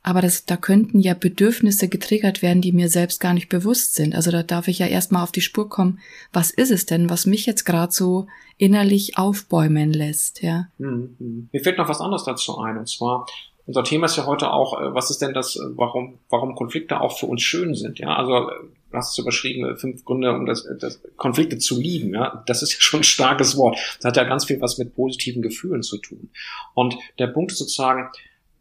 aber 0.02 0.20
das, 0.20 0.44
da 0.44 0.56
könnten 0.56 1.00
ja 1.00 1.14
Bedürfnisse 1.14 1.88
getriggert 1.88 2.42
werden, 2.42 2.60
die 2.60 2.72
mir 2.72 2.88
selbst 2.88 3.20
gar 3.20 3.34
nicht 3.34 3.48
bewusst 3.48 3.94
sind. 3.94 4.14
Also 4.14 4.30
da 4.30 4.42
darf 4.42 4.68
ich 4.68 4.80
ja 4.80 4.86
erstmal 4.86 5.22
auf 5.22 5.32
die 5.32 5.40
Spur 5.40 5.68
kommen, 5.68 6.00
was 6.32 6.50
ist 6.50 6.70
es 6.70 6.86
denn, 6.86 7.08
was 7.08 7.26
mich 7.26 7.46
jetzt 7.46 7.64
gerade 7.64 7.92
so 7.92 8.26
innerlich 8.58 9.16
aufbäumen 9.16 9.92
lässt, 9.92 10.42
ja. 10.42 10.66
Hm, 10.78 11.16
hm. 11.18 11.48
Mir 11.52 11.62
fällt 11.62 11.78
noch 11.78 11.88
was 11.88 12.00
anderes 12.00 12.24
dazu 12.24 12.58
ein, 12.58 12.78
und 12.78 12.88
zwar, 12.88 13.26
unser 13.66 13.84
Thema 13.84 14.06
ist 14.06 14.16
ja 14.16 14.26
heute 14.26 14.52
auch, 14.52 14.80
äh, 14.80 14.94
was 14.94 15.10
ist 15.10 15.22
denn 15.22 15.34
das, 15.34 15.56
äh, 15.56 15.60
warum, 15.76 16.18
warum 16.28 16.54
Konflikte 16.54 17.00
auch 17.00 17.18
für 17.18 17.26
uns 17.26 17.42
schön 17.42 17.74
sind, 17.74 17.98
ja. 17.98 18.14
Also 18.14 18.50
du 18.92 18.96
hast 18.96 19.12
es 19.12 19.18
überschrieben, 19.18 19.76
fünf 19.76 20.04
Gründe, 20.04 20.32
um 20.32 20.46
das, 20.46 20.68
das 20.80 21.00
Konflikte 21.16 21.58
zu 21.58 21.80
lieben. 21.80 22.14
Ja, 22.14 22.42
das 22.46 22.62
ist 22.62 22.74
ja 22.74 22.80
schon 22.80 23.00
ein 23.00 23.04
starkes 23.04 23.56
Wort. 23.56 23.78
Das 23.98 24.08
hat 24.08 24.16
ja 24.16 24.24
ganz 24.24 24.44
viel 24.44 24.60
was 24.60 24.78
mit 24.78 24.94
positiven 24.94 25.42
Gefühlen 25.42 25.82
zu 25.82 25.98
tun. 25.98 26.30
Und 26.74 26.96
der 27.18 27.28
Punkt 27.28 27.52
ist 27.52 27.58
sozusagen, 27.58 28.10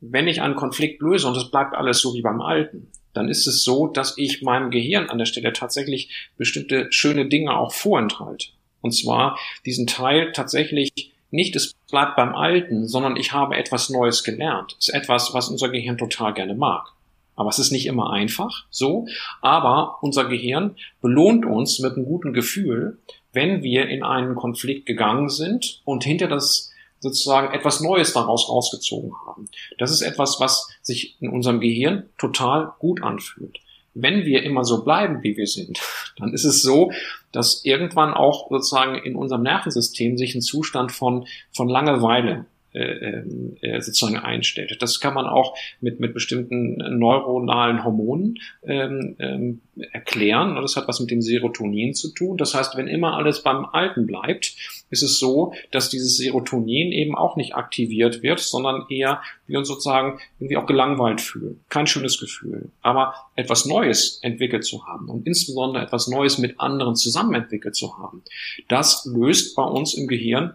wenn 0.02 0.28
ich 0.28 0.42
einen 0.42 0.56
Konflikt 0.56 1.02
löse 1.02 1.28
und 1.28 1.38
es 1.38 1.50
bleibt 1.50 1.76
alles 1.76 2.02
so 2.02 2.14
wie 2.14 2.22
beim 2.22 2.42
Alten, 2.42 2.92
dann 3.14 3.30
ist 3.30 3.48
es 3.48 3.64
so, 3.64 3.88
dass 3.88 4.18
ich 4.18 4.42
meinem 4.42 4.72
Gehirn 4.72 5.10
an 5.10 5.18
der 5.18 5.26
Stelle 5.26 5.54
tatsächlich 5.54 6.30
bestimmte 6.38 6.88
schöne 6.92 7.28
Dinge 7.28 7.58
auch 7.58 7.74
vorenthalte. 7.74 8.48
Und 8.82 8.92
zwar 8.92 9.38
diesen 9.66 9.86
Teil 9.86 10.32
tatsächlich 10.32 11.12
nicht, 11.30 11.56
es 11.56 11.74
bleibt 11.90 12.16
beim 12.16 12.36
Alten, 12.36 12.88
sondern 12.88 13.16
ich 13.16 13.32
habe 13.32 13.56
etwas 13.56 13.90
Neues 13.90 14.24
gelernt. 14.24 14.76
Das 14.78 14.90
ist 14.90 14.94
etwas, 14.94 15.34
was 15.34 15.50
unser 15.50 15.70
Gehirn 15.70 15.98
total 15.98 16.34
gerne 16.34 16.56
mag. 16.56 16.88
Aber 17.36 17.50
es 17.50 17.60
ist 17.60 17.72
nicht 17.72 17.86
immer 17.86 18.12
einfach 18.12 18.66
so. 18.70 19.08
Aber 19.42 20.00
unser 20.02 20.26
Gehirn 20.26 20.76
belohnt 21.02 21.46
uns 21.46 21.80
mit 21.80 21.94
einem 21.94 22.06
guten 22.06 22.34
Gefühl, 22.34 22.98
wenn 23.34 23.64
wir 23.64 23.88
in 23.88 24.04
einen 24.04 24.36
Konflikt 24.36 24.86
gegangen 24.86 25.30
sind 25.30 25.82
und 25.86 26.04
hinter 26.04 26.28
das 26.28 26.71
sozusagen 27.02 27.54
etwas 27.54 27.82
Neues 27.82 28.14
daraus 28.14 28.48
rausgezogen 28.48 29.12
haben. 29.26 29.50
Das 29.78 29.92
ist 29.92 30.02
etwas, 30.02 30.40
was 30.40 30.70
sich 30.82 31.18
in 31.20 31.30
unserem 31.30 31.60
Gehirn 31.60 32.10
total 32.18 32.74
gut 32.80 33.04
anfühlt. 33.04 33.60
Wenn 33.94 34.24
wir 34.24 34.44
immer 34.44 34.64
so 34.64 34.84
bleiben, 34.86 35.22
wie 35.22 35.36
wir 35.36 35.48
sind, 35.48 35.82
dann 36.18 36.34
ist 36.34 36.46
es 36.46 36.62
so, 36.62 36.92
dass 37.32 37.66
irgendwann 37.66 38.14
auch 38.14 38.50
sozusagen 38.50 38.96
in 38.96 39.16
unserem 39.16 39.42
Nervensystem 39.42 40.18
sich 40.18 40.36
ein 40.36 40.42
Zustand 40.42 40.92
von, 40.92 41.26
von 41.52 41.68
Langeweile 41.68 42.46
äh, 42.74 42.84
ähm, 42.84 43.58
äh, 43.62 43.82
sozusagen 43.82 44.18
einstellt. 44.18 44.78
Das 44.80 45.00
kann 45.02 45.14
man 45.14 45.26
auch 45.26 45.58
mit, 45.82 46.00
mit 46.00 46.14
bestimmten 46.14 46.78
neuronalen 46.98 47.84
Hormonen 47.84 48.40
ähm, 48.64 49.16
ähm, 49.20 49.62
erklären. 49.92 50.56
Das 50.56 50.78
hat 50.78 50.88
was 50.88 51.02
mit 51.02 51.12
dem 51.12 51.22
Serotonin 51.22 51.94
zu 51.94 52.14
tun. 52.14 52.38
Das 52.38 52.56
heißt, 52.56 52.78
wenn 52.78 52.88
immer 52.88 53.18
alles 53.18 53.44
beim 53.44 53.66
Alten 53.66 54.08
bleibt, 54.08 54.56
ist 54.90 55.04
es 55.04 55.20
so, 55.20 55.54
dass 55.72 55.90
dieses 55.90 56.16
Serotonin 56.16 56.94
eben 56.94 57.16
auch 57.16 57.36
nicht 57.36 57.56
aktiviert 57.56 58.24
wird, 58.24 58.40
sondern 58.40 58.86
eher 58.90 59.22
wir 59.48 59.60
uns 59.60 59.68
sozusagen 59.68 60.20
irgendwie 60.40 60.58
auch 60.58 60.66
gelangweilt 60.66 61.20
fühlen. 61.20 61.60
Kein 61.68 61.88
schönes 61.88 62.20
Gefühl. 62.20 62.70
Aber 62.82 63.14
etwas 63.36 63.66
Neues 63.66 64.20
entwickelt 64.22 64.64
zu 64.64 64.86
haben 64.88 65.10
und 65.10 65.28
insbesondere 65.28 65.84
etwas 65.84 66.08
Neues 66.08 66.38
mit 66.38 66.60
anderen 66.60 66.96
zusammen 66.96 67.34
entwickelt 67.34 67.76
zu 67.76 67.98
haben, 67.98 68.24
das 68.70 69.06
löst 69.06 69.56
bei 69.56 69.64
uns 69.64 69.94
im 69.94 70.08
Gehirn 70.08 70.54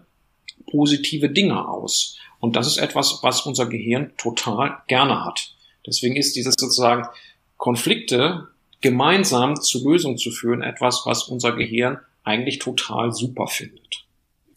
positive 0.69 1.29
Dinge 1.29 1.67
aus. 1.67 2.17
Und 2.39 2.55
das 2.55 2.67
ist 2.67 2.77
etwas, 2.77 3.19
was 3.21 3.41
unser 3.41 3.67
Gehirn 3.67 4.11
total 4.17 4.77
gerne 4.87 5.25
hat. 5.25 5.53
Deswegen 5.85 6.15
ist 6.15 6.35
dieses 6.35 6.55
sozusagen 6.57 7.07
Konflikte 7.57 8.47
gemeinsam 8.81 9.59
zu 9.59 9.83
Lösungen 9.89 10.17
zu 10.17 10.31
führen 10.31 10.61
etwas, 10.61 11.03
was 11.05 11.23
unser 11.23 11.53
Gehirn 11.53 11.99
eigentlich 12.23 12.59
total 12.59 13.11
super 13.13 13.47
findet. 13.47 14.06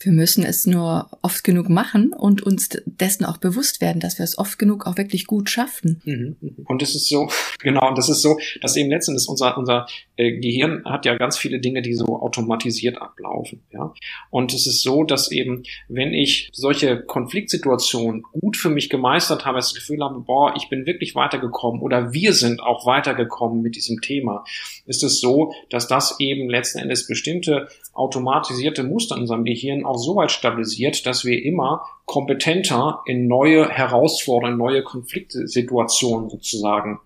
Wir 0.02 0.12
müssen 0.12 0.44
es 0.44 0.66
nur 0.66 1.10
oft 1.20 1.44
genug 1.44 1.68
machen 1.68 2.14
und 2.14 2.42
uns 2.42 2.70
dessen 2.86 3.26
auch 3.26 3.36
bewusst 3.36 3.82
werden, 3.82 4.00
dass 4.00 4.18
wir 4.18 4.24
es 4.24 4.38
oft 4.38 4.58
genug 4.58 4.86
auch 4.86 4.96
wirklich 4.96 5.26
gut 5.26 5.50
schaffen. 5.50 6.00
Mhm, 6.04 6.36
mhm. 6.40 6.56
Und 6.64 6.82
es 6.82 6.94
ist 6.94 7.08
so, 7.08 7.28
genau, 7.60 7.86
und 7.88 7.98
das 7.98 8.08
ist 8.08 8.22
so, 8.22 8.38
dass 8.62 8.76
eben 8.76 8.90
letztendlich 8.90 9.28
unser, 9.28 9.58
unser 9.58 9.86
äh, 10.16 10.38
Gehirn 10.40 10.84
hat 10.86 11.04
ja 11.04 11.16
ganz 11.16 11.36
viele 11.36 11.60
Dinge, 11.60 11.82
die 11.82 11.92
so 11.92 12.06
automatisiert 12.06 13.00
ablaufen, 13.00 13.62
ja. 13.72 13.92
Und 14.30 14.54
es 14.54 14.66
ist 14.66 14.82
so, 14.82 15.04
dass 15.04 15.30
eben, 15.30 15.64
wenn 15.88 16.14
ich 16.14 16.48
solche 16.52 17.02
Konfliktsituationen 17.02 18.22
gut 18.22 18.56
für 18.56 18.70
mich 18.70 18.88
gemeistert 18.88 19.44
habe, 19.44 19.58
das 19.58 19.74
Gefühl 19.74 20.02
habe, 20.02 20.20
boah, 20.20 20.54
ich 20.56 20.70
bin 20.70 20.86
wirklich 20.86 21.14
weitergekommen 21.14 21.82
oder 21.82 22.12
wir 22.12 22.32
sind 22.32 22.62
auch 22.62 22.86
weitergekommen 22.86 23.60
mit 23.60 23.76
diesem 23.76 24.00
Thema, 24.00 24.44
ist 24.86 25.04
es 25.04 25.20
so, 25.20 25.52
dass 25.68 25.88
das 25.88 26.18
eben 26.20 26.48
letzten 26.48 26.78
Endes 26.78 27.06
bestimmte 27.06 27.68
automatisierte 27.92 28.82
Muster 28.82 29.16
in 29.16 29.22
unserem 29.22 29.44
Gehirn 29.44 29.84
auch 29.90 29.98
so 29.98 30.16
weit 30.16 30.30
stabilisiert, 30.30 31.06
dass 31.06 31.24
wir 31.24 31.44
immer 31.44 31.84
kompetenter 32.06 33.00
in 33.06 33.26
neue 33.26 33.68
Herausforderungen, 33.68 34.58
neue 34.58 34.82
Konfliktsituationen 34.82 36.30
sozusagen 36.30 37.00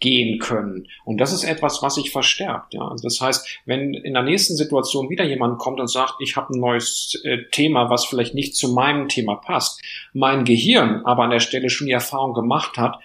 gehen 0.00 0.38
können. 0.38 0.88
Und 1.04 1.18
das 1.18 1.32
ist 1.32 1.44
etwas, 1.44 1.82
was 1.82 1.94
sich 1.94 2.10
verstärkt. 2.10 2.74
Ja. 2.74 2.88
Also 2.88 3.04
das 3.04 3.20
heißt, 3.20 3.60
wenn 3.66 3.94
in 3.94 4.14
der 4.14 4.22
nächsten 4.22 4.56
Situation 4.56 5.10
wieder 5.10 5.24
jemand 5.24 5.58
kommt 5.58 5.78
und 5.78 5.88
sagt, 5.88 6.14
ich 6.20 6.36
habe 6.36 6.54
ein 6.54 6.60
neues 6.60 7.20
äh, 7.24 7.38
Thema, 7.52 7.90
was 7.90 8.06
vielleicht 8.06 8.34
nicht 8.34 8.56
zu 8.56 8.72
meinem 8.72 9.08
Thema 9.08 9.36
passt, 9.36 9.82
mein 10.14 10.44
Gehirn 10.44 11.04
aber 11.04 11.24
an 11.24 11.30
der 11.30 11.40
Stelle 11.40 11.68
schon 11.68 11.86
die 11.86 11.92
Erfahrung 11.92 12.32
gemacht 12.32 12.78
hat, 12.78 12.98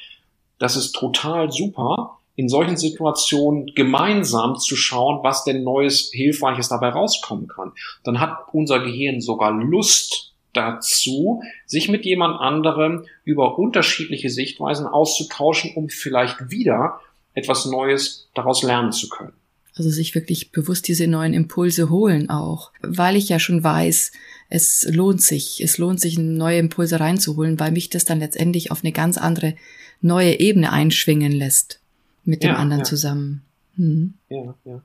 das 0.58 0.78
ist 0.78 0.94
total 0.94 1.52
super, 1.52 2.18
in 2.36 2.50
solchen 2.50 2.78
Situationen 2.78 3.74
gemeinsam 3.76 4.58
zu 4.58 4.76
schauen, 4.76 5.24
was 5.24 5.44
denn 5.44 5.64
Neues, 5.64 6.10
Hilfreiches 6.12 6.70
dabei 6.70 6.90
rauskommen 6.90 7.48
kann. 7.48 7.72
Dann 8.04 8.20
hat 8.20 8.38
unser 8.52 8.80
Gehirn 8.80 9.22
sogar 9.22 9.52
Lust 9.52 10.34
dazu, 10.54 11.42
sich 11.66 11.90
mit 11.90 12.06
jemand 12.06 12.40
anderem 12.40 13.06
über 13.24 13.58
unterschiedliche 13.58 14.30
Sichtweisen 14.30 14.86
auszutauschen, 14.86 15.72
um 15.76 15.90
vielleicht 15.90 16.50
wieder 16.50 17.00
etwas 17.34 17.66
Neues 17.66 18.30
daraus 18.34 18.64
lernen 18.64 18.92
zu 18.92 19.10
können. 19.10 19.34
Also 19.78 19.90
sich 19.90 20.16
wirklich 20.16 20.54
bewusst 20.54 20.88
diese 20.88 21.06
neuen 21.08 21.34
Impulse 21.34 21.90
holen 21.90 22.30
auch, 22.30 22.72
weil 22.82 23.18
ich 23.18 23.28
ja 23.28 23.40
schon 23.40 23.62
weiß, 23.62 24.14
es 24.48 24.88
lohnt 24.90 25.22
sich, 25.22 25.62
es 25.62 25.78
lohnt 25.78 26.00
sich, 26.00 26.18
neue 26.18 26.60
Impulse 26.60 27.02
reinzuholen, 27.02 27.60
weil 27.60 27.72
mich 27.72 27.90
das 27.90 28.06
dann 28.06 28.20
letztendlich 28.20 28.72
auf 28.72 28.84
eine 28.84 28.94
ganz 28.94 29.18
andere 29.18 29.56
neue 30.00 30.40
Ebene 30.40 30.72
einschwingen 30.72 31.34
lässt 31.34 31.82
mit 32.26 32.44
dem 32.44 32.52
ja, 32.52 32.56
anderen 32.58 32.82
ja. 32.82 32.86
zusammen. 32.86 33.46
Hm. 33.76 34.14
Ja, 34.30 34.54
ja. 34.66 34.82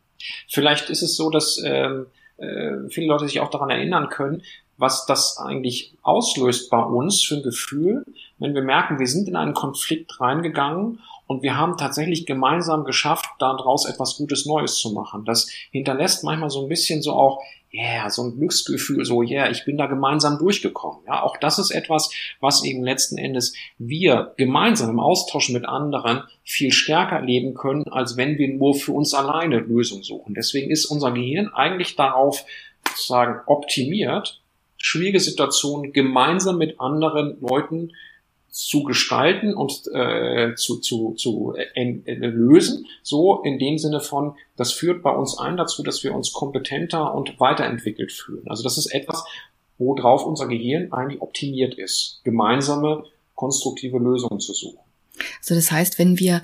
Vielleicht 0.49 0.91
ist 0.91 1.03
es 1.03 1.17
so, 1.17 1.31
dass 1.31 1.61
ähm, 1.65 2.07
äh, 2.37 2.89
viele 2.91 3.07
Leute 3.07 3.27
sich 3.27 3.41
auch 3.41 3.51
daran 3.51 3.71
erinnern 3.71 4.09
können, 4.09 4.43
was 4.77 5.05
das 5.07 5.37
eigentlich 5.39 5.95
auslöst 6.03 6.71
bei 6.71 6.83
uns 6.83 7.23
für 7.23 7.37
ein 7.37 7.43
Gefühl, 7.43 8.05
wenn 8.39 8.55
wir 8.55 8.63
merken, 8.63 8.99
wir 8.99 9.07
sind 9.07 9.29
in 9.29 9.37
einen 9.37 9.53
Konflikt 9.53 10.21
reingegangen 10.21 11.01
und 11.27 11.43
wir 11.43 11.57
haben 11.57 11.77
tatsächlich 11.77 12.25
gemeinsam 12.25 12.85
geschafft, 12.85 13.29
daraus 13.39 13.85
etwas 13.85 14.17
Gutes 14.17 14.47
Neues 14.47 14.77
zu 14.77 14.93
machen. 14.93 15.25
Das 15.25 15.49
hinterlässt 15.71 16.25
manchmal 16.25 16.51
so 16.51 16.63
ein 16.63 16.69
bisschen 16.69 17.03
so 17.03 17.13
auch 17.13 17.41
yeah, 17.73 18.11
so 18.11 18.25
ein 18.25 18.37
Glücksgefühl, 18.37 19.05
so, 19.05 19.23
yeah, 19.23 19.51
ich 19.51 19.65
bin 19.65 19.79
da 19.79 19.87
gemeinsam 19.87 20.39
durchgekommen. 20.39 21.01
Ja, 21.07 21.23
auch 21.23 21.37
das 21.37 21.59
ist 21.59 21.71
etwas, 21.71 22.11
was 22.41 22.65
eben 22.65 22.83
letzten 22.83 23.17
Endes 23.17 23.55
wir 23.79 24.35
gemeinsam 24.37 24.91
im 24.91 25.01
Austausch 25.01 25.51
mit 25.51 25.67
anderen 25.67 26.25
viel 26.45 26.73
stärker 26.73 27.17
erleben 27.17 27.55
können, 27.55 27.85
als 27.89 28.17
wenn 28.17 28.39
wir 28.39 28.49
nur 28.49 28.75
für 28.75 28.93
uns 28.93 29.15
alleine 29.15 29.59
Lösungen 29.61 30.03
suchen. 30.03 30.35
Deswegen 30.35 30.71
ist 30.71 30.87
unser 30.87 31.13
Gehirn 31.13 31.49
eigentlich 31.55 31.97
darauf 31.97 32.45
sozusagen 32.89 33.41
optimiert, 33.47 34.41
schwierige 34.77 35.21
Situationen 35.21 35.93
gemeinsam 35.93 36.59
mit 36.59 36.81
anderen 36.81 37.41
Leuten 37.41 37.93
zu 38.51 38.83
gestalten 38.83 39.55
und 39.55 39.83
äh, 39.95 40.55
zu, 40.57 40.79
zu, 40.79 41.15
zu 41.15 41.55
äh, 41.57 41.65
äh, 41.75 42.15
lösen. 42.15 42.87
So 43.03 43.43
in 43.43 43.59
dem 43.59 43.79
Sinne 43.79 44.01
von, 44.01 44.35
das 44.57 44.73
führt 44.73 45.03
bei 45.03 45.11
uns 45.11 45.39
ein 45.39 45.57
dazu, 45.57 45.83
dass 45.83 46.03
wir 46.03 46.15
uns 46.15 46.33
kompetenter 46.33 47.15
und 47.15 47.39
weiterentwickelt 47.39 48.13
fühlen. 48.13 48.45
Also 48.49 48.63
das 48.63 48.77
ist 48.77 48.93
etwas, 48.93 49.25
worauf 49.79 50.27
unser 50.27 50.49
Gehirn 50.49 50.93
eigentlich 50.93 51.23
optimiert 51.23 51.75
ist, 51.75 52.21
gemeinsame 52.25 53.05
konstruktive 53.35 53.99
Lösungen 53.99 54.41
zu 54.41 54.53
suchen. 54.53 54.79
Also 55.41 55.55
das 55.55 55.71
heißt, 55.71 55.99
wenn 55.99 56.19
wir 56.19 56.43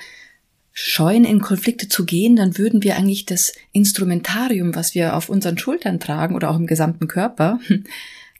scheuen, 0.72 1.24
in 1.24 1.40
Konflikte 1.40 1.88
zu 1.88 2.04
gehen, 2.04 2.36
dann 2.36 2.58
würden 2.58 2.82
wir 2.82 2.96
eigentlich 2.96 3.24
das 3.24 3.54
Instrumentarium, 3.72 4.74
was 4.74 4.94
wir 4.94 5.16
auf 5.16 5.30
unseren 5.30 5.56
Schultern 5.56 6.00
tragen 6.00 6.34
oder 6.34 6.50
auch 6.50 6.56
im 6.56 6.66
gesamten 6.66 7.08
Körper, 7.08 7.58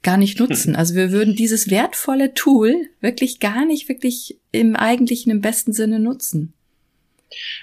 gar 0.03 0.17
nicht 0.17 0.39
nutzen. 0.39 0.77
Also 0.77 0.95
wir 0.95 1.11
würden 1.11 1.35
dieses 1.35 1.71
wertvolle 1.71 2.35
Tool 2.35 2.89
wirklich 3.01 3.41
gar 3.41 3.65
nicht 3.65 3.89
wirklich 3.89 4.39
im 4.53 4.77
eigentlichen, 4.77 5.33
im 5.33 5.41
besten 5.41 5.73
Sinne 5.73 5.99
nutzen. 5.99 6.53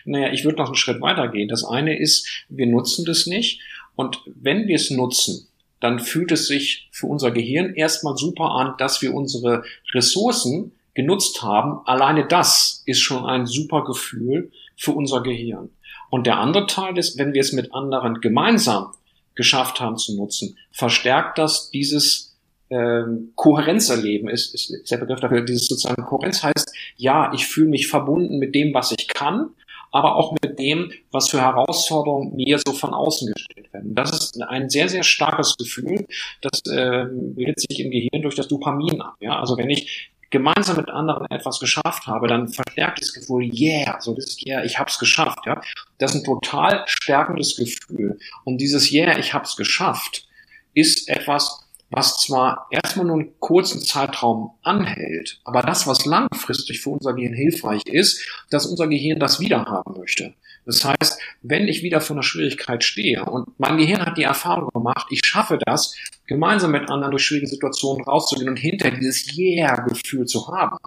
Naja, 0.05 0.31
ich 0.31 0.43
würde 0.43 0.57
noch 0.57 0.67
einen 0.67 0.75
Schritt 0.75 1.01
weiter 1.01 1.27
gehen. 1.29 1.47
Das 1.47 1.63
eine 1.63 1.97
ist, 1.97 2.45
wir 2.49 2.67
nutzen 2.67 3.05
das 3.05 3.27
nicht. 3.27 3.61
Und 3.95 4.21
wenn 4.25 4.67
wir 4.67 4.75
es 4.75 4.89
nutzen, 4.89 5.47
dann 5.79 5.99
fühlt 5.99 6.31
es 6.31 6.47
sich 6.47 6.89
für 6.91 7.07
unser 7.07 7.31
Gehirn 7.31 7.73
erstmal 7.73 8.17
super 8.17 8.51
an, 8.51 8.75
dass 8.77 9.01
wir 9.01 9.13
unsere 9.13 9.63
Ressourcen 9.93 10.71
genutzt 10.93 11.41
haben. 11.41 11.85
Alleine 11.85 12.25
das 12.27 12.83
ist 12.85 12.99
schon 12.99 13.25
ein 13.25 13.45
super 13.45 13.83
Gefühl 13.83 14.51
für 14.75 14.91
unser 14.91 15.21
Gehirn. 15.21 15.69
Und 16.09 16.27
der 16.27 16.37
andere 16.37 16.67
Teil 16.67 16.97
ist, 16.97 17.17
wenn 17.17 17.33
wir 17.33 17.41
es 17.41 17.53
mit 17.53 17.73
anderen 17.73 18.21
gemeinsam 18.21 18.93
geschafft 19.35 19.79
haben 19.79 19.97
zu 19.97 20.15
nutzen, 20.15 20.57
verstärkt 20.71 21.37
das 21.37 21.69
dieses 21.71 22.33
ähm, 22.69 23.33
Kohärenzerleben 23.35 24.29
ist, 24.29 24.53
ist, 24.53 24.71
ist 24.71 24.91
der 24.91 24.97
Begriff 24.97 25.19
dafür. 25.19 25.41
Dieses 25.41 25.67
sozusagen 25.67 26.03
Kohärenz 26.03 26.43
heißt, 26.43 26.73
ja, 26.97 27.31
ich 27.33 27.45
fühle 27.45 27.69
mich 27.69 27.87
verbunden 27.87 28.39
mit 28.39 28.55
dem, 28.55 28.73
was 28.73 28.91
ich 28.91 29.07
kann, 29.07 29.49
aber 29.91 30.15
auch 30.15 30.35
mit 30.41 30.57
dem, 30.57 30.91
was 31.11 31.29
für 31.29 31.39
Herausforderungen 31.39 32.35
mir 32.35 32.57
so 32.65 32.73
von 32.73 32.93
außen 32.93 33.31
gestellt 33.31 33.71
werden. 33.73 33.93
Das 33.93 34.11
ist 34.11 34.41
ein 34.41 34.69
sehr, 34.69 34.89
sehr 34.89 35.03
starkes 35.03 35.55
Gefühl. 35.55 36.07
Das 36.41 36.61
äh, 36.71 37.05
bildet 37.11 37.59
sich 37.59 37.79
im 37.79 37.91
Gehirn 37.91 38.23
durch 38.23 38.35
das 38.35 38.47
Dopamin 38.47 39.01
ab. 39.01 39.15
Ja? 39.19 39.39
Also 39.39 39.55
wenn 39.55 39.69
ich 39.69 40.11
gemeinsam 40.33 40.77
mit 40.77 40.89
anderen 40.89 41.29
etwas 41.29 41.59
geschafft 41.59 42.07
habe, 42.07 42.27
dann 42.27 42.49
verstärkt 42.49 42.99
das 42.99 43.13
Gefühl, 43.13 43.49
yeah, 43.53 44.01
so 44.01 44.13
das 44.15 44.35
yeah, 44.45 44.63
ich 44.63 44.79
hab's 44.79 44.97
geschafft, 44.99 45.45
ja. 45.45 45.61
Das 45.99 46.13
ist 46.13 46.21
ein 46.21 46.25
total 46.25 46.83
stärkendes 46.87 47.55
Gefühl. 47.55 48.17
Und 48.43 48.57
dieses 48.57 48.91
yeah, 48.91 49.17
ich 49.17 49.33
hab's 49.33 49.55
geschafft, 49.55 50.27
ist 50.73 51.07
etwas, 51.07 51.62
was 51.93 52.17
zwar 52.17 52.67
erstmal 52.71 53.05
nur 53.05 53.19
einen 53.19 53.39
kurzen 53.39 53.81
Zeitraum 53.81 54.51
anhält, 54.63 55.39
aber 55.43 55.61
das, 55.61 55.87
was 55.87 56.05
langfristig 56.05 56.81
für 56.81 56.89
unser 56.89 57.13
Gehirn 57.13 57.33
hilfreich 57.33 57.83
ist, 57.85 58.27
dass 58.49 58.65
unser 58.65 58.87
Gehirn 58.87 59.19
das 59.19 59.39
wieder 59.39 59.65
haben 59.65 59.99
möchte. 59.99 60.33
Das 60.65 60.85
heißt, 60.85 61.19
wenn 61.41 61.67
ich 61.67 61.83
wieder 61.83 61.99
vor 61.99 62.15
einer 62.15 62.23
Schwierigkeit 62.23 62.83
stehe 62.83 63.25
und 63.25 63.47
mein 63.59 63.77
Gehirn 63.77 64.05
hat 64.05 64.17
die 64.17 64.23
Erfahrung 64.23 64.69
gemacht, 64.73 65.07
ich 65.09 65.21
schaffe 65.23 65.57
das, 65.63 65.95
gemeinsam 66.25 66.71
mit 66.71 66.89
anderen 66.89 67.11
durch 67.11 67.25
schwierige 67.25 67.47
Situationen 67.47 68.05
rauszugehen 68.05 68.49
und 68.49 68.57
hinterher 68.57 68.97
dieses 68.97 69.37
Yeah-Gefühl 69.37 70.25
zu 70.25 70.47
haben. 70.47 70.77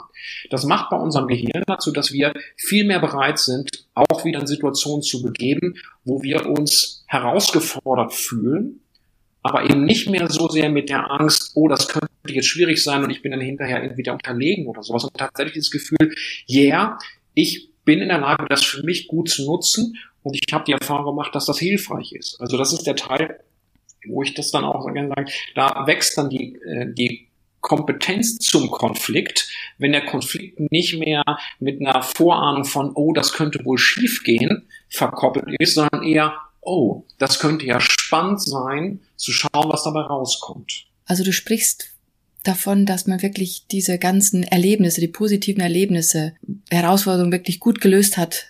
Das 0.51 0.65
macht 0.65 0.89
bei 0.91 0.97
unserem 0.97 1.29
Gehirn 1.29 1.63
dazu, 1.67 1.93
dass 1.93 2.13
wir 2.13 2.33
viel 2.57 2.87
mehr 2.87 3.01
bereit 3.01 3.39
sind, 3.39 3.87
auch 3.95 4.25
wieder 4.25 4.41
in 4.41 4.47
Situationen 4.47 5.03
zu 5.03 5.23
begeben, 5.23 5.75
wo 6.05 6.23
wir 6.23 6.47
uns 6.47 7.05
herausgefordert 7.07 8.15
fühlen, 8.15 8.81
aber 9.47 9.65
eben 9.65 9.85
nicht 9.85 10.09
mehr 10.09 10.29
so 10.29 10.49
sehr 10.49 10.69
mit 10.69 10.89
der 10.89 11.11
Angst, 11.11 11.53
oh, 11.55 11.69
das 11.69 11.89
könnte 11.89 12.09
jetzt 12.27 12.47
schwierig 12.47 12.83
sein 12.83 13.05
und 13.05 13.11
ich 13.11 13.23
bin 13.23 13.33
dann 13.33 13.41
hinterher 13.41 13.83
entweder 13.83 14.13
unterlegen 14.13 14.67
oder 14.67 14.83
sowas. 14.83 15.05
Und 15.05 15.15
tatsächlich 15.15 15.57
das 15.57 15.71
Gefühl, 15.71 16.15
yeah, 16.49 16.99
ich 17.35 17.71
bin 17.85 18.01
in 18.01 18.09
der 18.09 18.19
Lage, 18.19 18.47
das 18.49 18.65
für 18.65 18.83
mich 18.83 19.09
gut 19.09 19.29
zu 19.29 19.45
nutzen 19.47 19.97
und 20.23 20.35
ich 20.35 20.53
habe 20.53 20.65
die 20.65 20.73
Erfahrung 20.73 21.17
gemacht, 21.17 21.35
dass 21.35 21.47
das 21.47 21.59
hilfreich 21.59 22.13
ist. 22.13 22.41
Also 22.41 22.59
das 22.59 22.73
ist 22.73 22.87
der 22.87 22.97
Teil, 22.97 23.41
wo 24.09 24.23
ich 24.23 24.35
das 24.35 24.51
dann 24.51 24.65
auch 24.65 24.93
gerne 24.93 25.09
sage, 25.09 25.33
da 25.55 25.87
wächst 25.87 26.19
dann 26.19 26.31
die, 26.31 26.57
äh, 26.57 26.93
die 26.93 27.29
Kompetenz 27.61 28.39
zum 28.39 28.71
Konflikt, 28.71 29.49
wenn 29.79 29.93
der 29.93 30.05
Konflikt 30.05 30.61
nicht 30.71 30.99
mehr 30.99 31.25
mit 31.59 31.81
einer 31.81 32.03
Vorahnung 32.03 32.65
von, 32.65 32.93
oh, 32.95 33.13
das 33.13 33.33
könnte 33.33 33.65
wohl 33.65 33.79
schiefgehen, 33.79 34.69
verkoppelt 34.89 35.47
ist, 35.59 35.75
sondern 35.75 36.05
eher, 36.05 36.35
oh, 36.61 37.03
das 37.19 37.41
könnte 37.41 37.67
ja 37.67 37.81
spannend 38.17 38.43
sein, 38.43 39.01
zu 39.17 39.33
schauen, 39.33 39.69
was 39.69 39.85
dabei 39.85 40.03
rauskommt. 40.03 40.87
Also 41.07 41.25
du 41.25 41.33
sprichst 41.33 41.91
davon, 42.43 42.87
dass 42.87 43.07
man 43.07 43.23
wirklich 43.23 43.67
diese 43.71 43.99
ganzen 43.99 44.43
Erlebnisse, 44.43 45.01
die 45.01 45.09
positiven 45.09 45.63
Erlebnisse, 45.63 46.35
Herausforderungen 46.71 47.33
wirklich 47.33 47.61
gut 47.61 47.81
gelöst 47.81 48.17
hat, 48.17 48.47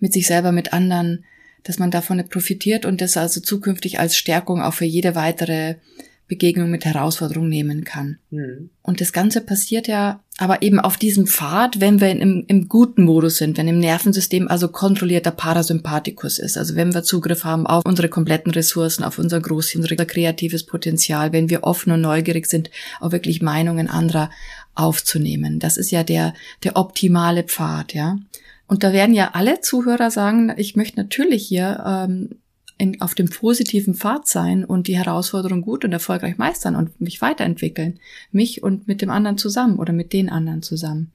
mit 0.00 0.12
sich 0.12 0.26
selber, 0.26 0.52
mit 0.52 0.72
anderen, 0.72 1.24
dass 1.62 1.78
man 1.78 1.90
davon 1.90 2.26
profitiert 2.28 2.84
und 2.84 3.00
das 3.00 3.16
also 3.16 3.40
zukünftig 3.40 3.98
als 3.98 4.16
Stärkung 4.16 4.62
auch 4.62 4.74
für 4.74 4.84
jede 4.84 5.14
weitere 5.14 5.76
Begegnung 6.26 6.70
mit 6.70 6.84
Herausforderungen 6.86 7.50
nehmen 7.50 7.84
kann. 7.84 8.18
Mhm. 8.30 8.70
Und 8.82 9.00
das 9.00 9.12
Ganze 9.12 9.42
passiert 9.42 9.88
ja 9.88 10.20
aber 10.38 10.62
eben 10.62 10.80
auf 10.80 10.96
diesem 10.96 11.26
Pfad, 11.26 11.80
wenn 11.80 12.00
wir 12.00 12.10
im, 12.10 12.44
im 12.48 12.68
guten 12.68 13.04
Modus 13.04 13.36
sind, 13.36 13.56
wenn 13.56 13.68
im 13.68 13.78
Nervensystem 13.78 14.48
also 14.48 14.68
kontrollierter 14.68 15.30
Parasympathikus 15.30 16.38
ist, 16.38 16.56
also 16.56 16.74
wenn 16.74 16.92
wir 16.92 17.04
Zugriff 17.04 17.44
haben 17.44 17.66
auf 17.66 17.84
unsere 17.86 18.08
kompletten 18.08 18.50
Ressourcen, 18.50 19.04
auf 19.04 19.18
unser 19.18 19.40
Großhirn, 19.40 19.82
unser 19.82 20.06
kreatives 20.06 20.64
Potenzial, 20.64 21.32
wenn 21.32 21.50
wir 21.50 21.62
offen 21.62 21.92
und 21.92 22.00
neugierig 22.00 22.46
sind, 22.46 22.70
auch 23.00 23.12
wirklich 23.12 23.42
Meinungen 23.42 23.88
anderer 23.88 24.30
aufzunehmen. 24.74 25.60
Das 25.60 25.76
ist 25.76 25.90
ja 25.90 26.02
der, 26.02 26.34
der 26.64 26.76
optimale 26.76 27.44
Pfad, 27.44 27.94
ja. 27.94 28.18
Und 28.66 28.82
da 28.82 28.92
werden 28.92 29.14
ja 29.14 29.32
alle 29.34 29.60
Zuhörer 29.60 30.10
sagen, 30.10 30.52
ich 30.56 30.74
möchte 30.74 30.98
natürlich 30.98 31.46
hier 31.46 31.84
ähm, 31.86 32.30
in, 32.78 33.00
auf 33.00 33.14
dem 33.14 33.28
positiven 33.28 33.94
Pfad 33.94 34.26
sein 34.26 34.64
und 34.64 34.88
die 34.88 34.96
Herausforderung 34.96 35.62
gut 35.62 35.84
und 35.84 35.92
erfolgreich 35.92 36.38
meistern 36.38 36.76
und 36.76 37.00
mich 37.00 37.20
weiterentwickeln. 37.20 38.00
Mich 38.32 38.62
und 38.62 38.88
mit 38.88 39.00
dem 39.00 39.10
anderen 39.10 39.38
zusammen 39.38 39.78
oder 39.78 39.92
mit 39.92 40.12
den 40.12 40.28
anderen 40.28 40.62
zusammen. 40.62 41.12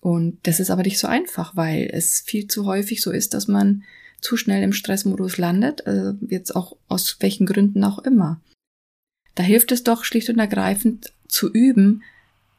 Und 0.00 0.38
das 0.44 0.60
ist 0.60 0.70
aber 0.70 0.82
nicht 0.82 0.98
so 0.98 1.06
einfach, 1.06 1.54
weil 1.56 1.88
es 1.92 2.20
viel 2.20 2.48
zu 2.48 2.66
häufig 2.66 3.02
so 3.02 3.10
ist, 3.10 3.34
dass 3.34 3.48
man 3.48 3.84
zu 4.20 4.36
schnell 4.36 4.62
im 4.62 4.72
Stressmodus 4.72 5.36
landet, 5.38 5.86
also 5.86 6.14
jetzt 6.28 6.56
auch 6.56 6.76
aus 6.88 7.16
welchen 7.20 7.46
Gründen 7.46 7.84
auch 7.84 7.98
immer. 8.00 8.40
Da 9.34 9.42
hilft 9.42 9.72
es 9.72 9.84
doch 9.84 10.04
schlicht 10.04 10.28
und 10.28 10.38
ergreifend 10.38 11.12
zu 11.28 11.52
üben, 11.52 12.02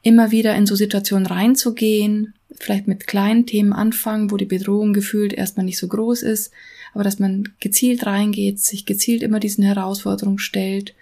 immer 0.02 0.30
wieder 0.30 0.54
in 0.54 0.66
so 0.66 0.74
Situationen 0.74 1.26
reinzugehen, 1.26 2.33
vielleicht 2.58 2.88
mit 2.88 3.06
kleinen 3.06 3.46
Themen 3.46 3.72
anfangen, 3.72 4.30
wo 4.30 4.36
die 4.36 4.44
Bedrohung 4.44 4.92
gefühlt 4.92 5.32
erstmal 5.32 5.64
nicht 5.64 5.78
so 5.78 5.88
groß 5.88 6.22
ist, 6.22 6.52
aber 6.92 7.04
dass 7.04 7.18
man 7.18 7.50
gezielt 7.60 8.06
reingeht, 8.06 8.60
sich 8.60 8.86
gezielt 8.86 9.22
immer 9.22 9.40
diesen 9.40 9.64
Herausforderungen 9.64 10.38
stellt 10.38 10.94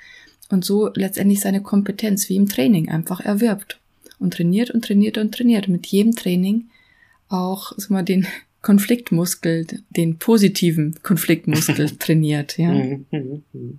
und 0.50 0.64
so 0.64 0.90
letztendlich 0.94 1.40
seine 1.40 1.62
Kompetenz 1.62 2.28
wie 2.28 2.36
im 2.36 2.48
Training 2.48 2.88
einfach 2.88 3.20
erwirbt 3.20 3.78
und 4.18 4.34
trainiert 4.34 4.70
und 4.70 4.84
trainiert 4.84 5.18
und 5.18 5.34
trainiert. 5.34 5.68
Mit 5.68 5.86
jedem 5.86 6.14
Training 6.14 6.66
auch 7.32 7.72
sag 7.76 7.90
mal, 7.90 8.04
den 8.04 8.26
Konfliktmuskel, 8.62 9.66
den 9.90 10.18
positiven 10.18 10.94
Konfliktmuskel 11.02 11.90
trainiert. 11.98 12.58
Ja. 12.58 12.70
Mhm, 12.70 13.06
mhm, 13.10 13.42
mhm. 13.52 13.78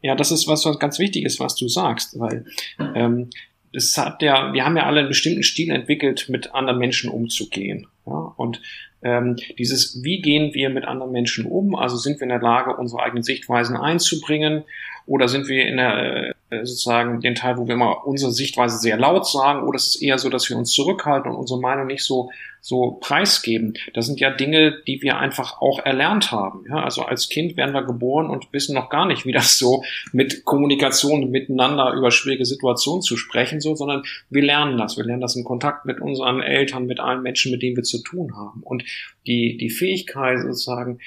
ja, 0.00 0.14
das 0.14 0.30
ist 0.30 0.48
was, 0.48 0.64
was 0.64 0.78
ganz 0.78 0.98
wichtig 0.98 1.26
ist, 1.26 1.38
was 1.38 1.54
du 1.54 1.68
sagst, 1.68 2.18
weil 2.18 2.46
ähm, 2.94 3.28
es 3.72 3.96
hat 3.96 4.22
ja, 4.22 4.52
wir 4.52 4.64
haben 4.64 4.76
ja 4.76 4.84
alle 4.84 5.00
einen 5.00 5.08
bestimmten 5.08 5.42
Stil 5.42 5.70
entwickelt, 5.70 6.26
mit 6.28 6.54
anderen 6.54 6.78
Menschen 6.78 7.10
umzugehen. 7.10 7.86
Ja, 8.06 8.34
und 8.36 8.60
ähm, 9.02 9.36
dieses, 9.58 10.02
wie 10.02 10.20
gehen 10.20 10.54
wir 10.54 10.70
mit 10.70 10.84
anderen 10.84 11.12
Menschen 11.12 11.46
um? 11.46 11.74
Also 11.74 11.96
sind 11.96 12.20
wir 12.20 12.24
in 12.24 12.28
der 12.28 12.40
Lage, 12.40 12.76
unsere 12.76 13.02
eigenen 13.02 13.22
Sichtweisen 13.22 13.76
einzubringen? 13.76 14.64
Oder 15.06 15.28
sind 15.28 15.48
wir 15.48 15.66
in 15.66 15.76
der, 15.76 16.28
äh, 16.28 16.31
sozusagen 16.64 17.20
den 17.20 17.34
Teil, 17.34 17.56
wo 17.58 17.66
wir 17.66 17.74
immer 17.74 18.06
unsere 18.06 18.32
Sichtweise 18.32 18.78
sehr 18.78 18.96
laut 18.96 19.26
sagen? 19.26 19.66
Oder 19.66 19.76
ist 19.76 19.88
es 19.88 20.02
eher 20.02 20.18
so, 20.18 20.28
dass 20.28 20.48
wir 20.48 20.56
uns 20.56 20.72
zurückhalten 20.72 21.30
und 21.30 21.36
unsere 21.36 21.60
Meinung 21.60 21.86
nicht 21.86 22.04
so, 22.04 22.30
so 22.60 22.98
preisgeben? 23.00 23.74
Das 23.94 24.06
sind 24.06 24.20
ja 24.20 24.30
Dinge, 24.30 24.76
die 24.86 25.02
wir 25.02 25.18
einfach 25.18 25.60
auch 25.60 25.78
erlernt 25.78 26.30
haben. 26.30 26.64
Ja, 26.68 26.82
also 26.82 27.02
als 27.02 27.28
Kind 27.28 27.56
werden 27.56 27.74
wir 27.74 27.82
geboren 27.82 28.30
und 28.30 28.52
wissen 28.52 28.74
noch 28.74 28.90
gar 28.90 29.06
nicht, 29.06 29.26
wie 29.26 29.32
das 29.32 29.58
so 29.58 29.82
mit 30.12 30.44
Kommunikation 30.44 31.30
miteinander 31.30 31.92
über 31.92 32.10
schwierige 32.10 32.44
Situationen 32.44 33.02
zu 33.02 33.16
sprechen, 33.16 33.60
so, 33.60 33.74
sondern 33.74 34.02
wir 34.30 34.42
lernen 34.42 34.78
das. 34.78 34.96
Wir 34.96 35.04
lernen 35.04 35.22
das 35.22 35.36
in 35.36 35.44
Kontakt 35.44 35.86
mit 35.86 36.00
unseren 36.00 36.40
Eltern, 36.40 36.86
mit 36.86 37.00
allen 37.00 37.22
Menschen, 37.22 37.52
mit 37.52 37.62
denen 37.62 37.76
wir 37.76 37.84
zu 37.84 38.02
tun 38.02 38.36
haben. 38.36 38.62
Und 38.62 38.84
die, 39.26 39.56
die 39.56 39.70
Fähigkeit 39.70 40.38
sozusagen, 40.40 40.98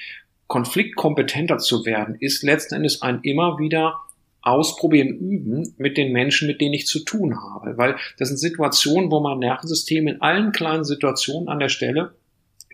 konfliktkompetenter 0.46 1.58
zu 1.58 1.84
werden, 1.84 2.16
ist 2.20 2.42
letzten 2.42 2.76
Endes 2.76 3.02
ein 3.02 3.20
immer 3.22 3.58
wieder 3.58 4.00
ausprobieren, 4.46 5.08
üben 5.08 5.74
mit 5.76 5.96
den 5.96 6.12
Menschen, 6.12 6.46
mit 6.46 6.60
denen 6.60 6.74
ich 6.74 6.86
zu 6.86 7.00
tun 7.00 7.36
habe. 7.36 7.76
Weil 7.76 7.96
das 8.18 8.28
sind 8.28 8.38
Situationen, 8.38 9.10
wo 9.10 9.20
mein 9.20 9.40
Nervensystem 9.40 10.06
in 10.06 10.22
allen 10.22 10.52
kleinen 10.52 10.84
Situationen 10.84 11.48
an 11.48 11.58
der 11.58 11.68
Stelle 11.68 12.14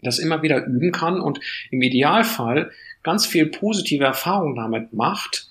das 0.02 0.18
immer 0.18 0.42
wieder 0.42 0.66
üben 0.66 0.90
kann 0.90 1.20
und 1.20 1.40
im 1.70 1.80
Idealfall 1.80 2.72
ganz 3.02 3.24
viel 3.24 3.46
positive 3.46 4.04
Erfahrungen 4.04 4.56
damit 4.56 4.92
macht, 4.92 5.48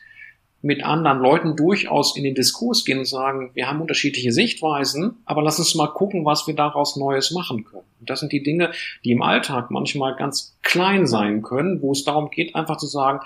mit 0.61 0.83
anderen 0.83 1.19
Leuten 1.19 1.55
durchaus 1.55 2.15
in 2.15 2.23
den 2.23 2.35
Diskurs 2.35 2.85
gehen 2.85 2.99
und 2.99 3.07
sagen, 3.07 3.49
wir 3.55 3.67
haben 3.67 3.81
unterschiedliche 3.81 4.31
Sichtweisen, 4.31 5.17
aber 5.25 5.41
lass 5.41 5.57
uns 5.57 5.73
mal 5.73 5.87
gucken, 5.87 6.23
was 6.23 6.45
wir 6.45 6.55
daraus 6.55 6.97
Neues 6.97 7.31
machen 7.31 7.63
können. 7.63 7.87
Und 7.99 8.09
das 8.09 8.19
sind 8.19 8.31
die 8.31 8.43
Dinge, 8.43 8.71
die 9.03 9.11
im 9.11 9.23
Alltag 9.23 9.71
manchmal 9.71 10.15
ganz 10.15 10.57
klein 10.61 11.07
sein 11.07 11.41
können, 11.41 11.81
wo 11.81 11.93
es 11.93 12.03
darum 12.03 12.29
geht, 12.29 12.55
einfach 12.55 12.77
zu 12.77 12.85
sagen, 12.85 13.21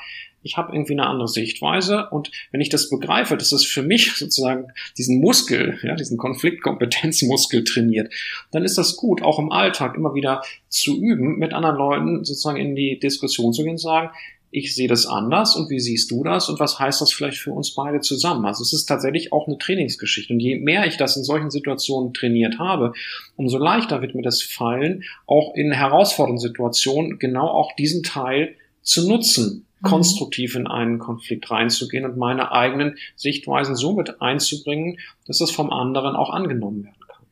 ich 0.45 0.57
habe 0.57 0.73
irgendwie 0.73 0.93
eine 0.93 1.07
andere 1.07 1.27
Sichtweise 1.27 2.07
und 2.11 2.31
wenn 2.51 2.61
ich 2.61 2.69
das 2.69 2.89
begreife, 2.89 3.35
dass 3.35 3.51
es 3.51 3.65
für 3.65 3.81
mich 3.81 4.13
sozusagen 4.15 4.67
diesen 4.97 5.19
Muskel, 5.19 5.79
ja, 5.81 5.95
diesen 5.95 6.17
Konfliktkompetenzmuskel 6.17 7.63
trainiert, 7.63 8.13
dann 8.51 8.63
ist 8.63 8.77
das 8.77 8.95
gut, 8.95 9.23
auch 9.23 9.39
im 9.39 9.51
Alltag 9.51 9.95
immer 9.97 10.13
wieder 10.13 10.43
zu 10.69 10.95
üben, 10.95 11.39
mit 11.39 11.53
anderen 11.53 11.77
Leuten 11.77 12.23
sozusagen 12.23 12.57
in 12.57 12.75
die 12.75 12.99
Diskussion 12.99 13.53
zu 13.53 13.63
gehen 13.63 13.71
und 13.71 13.79
sagen, 13.79 14.11
ich 14.51 14.73
sehe 14.73 14.87
das 14.87 15.05
anders 15.05 15.55
und 15.57 15.69
wie 15.69 15.81
siehst 15.81 16.11
du 16.11 16.23
das 16.23 16.47
und 16.47 16.59
was 16.59 16.79
heißt 16.79 17.01
das 17.01 17.11
vielleicht 17.11 17.39
für 17.39 17.51
uns 17.51 17.73
beide 17.73 17.99
zusammen? 17.99 18.45
Also 18.45 18.61
es 18.61 18.71
ist 18.71 18.85
tatsächlich 18.85 19.33
auch 19.33 19.47
eine 19.47 19.57
Trainingsgeschichte 19.57 20.31
und 20.31 20.39
je 20.39 20.59
mehr 20.59 20.85
ich 20.85 20.95
das 20.95 21.17
in 21.17 21.23
solchen 21.23 21.51
Situationen 21.51 22.13
trainiert 22.13 22.57
habe, 22.59 22.93
umso 23.35 23.57
leichter 23.57 24.01
wird 24.01 24.15
mir 24.15 24.21
das 24.21 24.41
fallen, 24.41 25.03
auch 25.25 25.55
in 25.55 25.73
herausfordernden 25.73 26.39
Situationen 26.39 27.19
genau 27.19 27.47
auch 27.49 27.75
diesen 27.75 28.03
Teil 28.03 28.55
zu 28.81 29.09
nutzen. 29.09 29.64
Konstruktiv 29.85 30.55
in 30.55 30.67
einen 30.67 30.99
Konflikt 30.99 31.49
reinzugehen 31.49 32.05
und 32.05 32.17
meine 32.17 32.51
eigenen 32.51 32.97
Sichtweisen 33.15 33.75
so 33.75 33.93
mit 33.93 34.21
einzubringen, 34.21 34.97
dass 35.25 35.37
das 35.37 35.51
vom 35.51 35.71
anderen 35.71 36.15
auch 36.15 36.29
angenommen 36.29 36.83
werden 36.83 37.07
kann. 37.07 37.25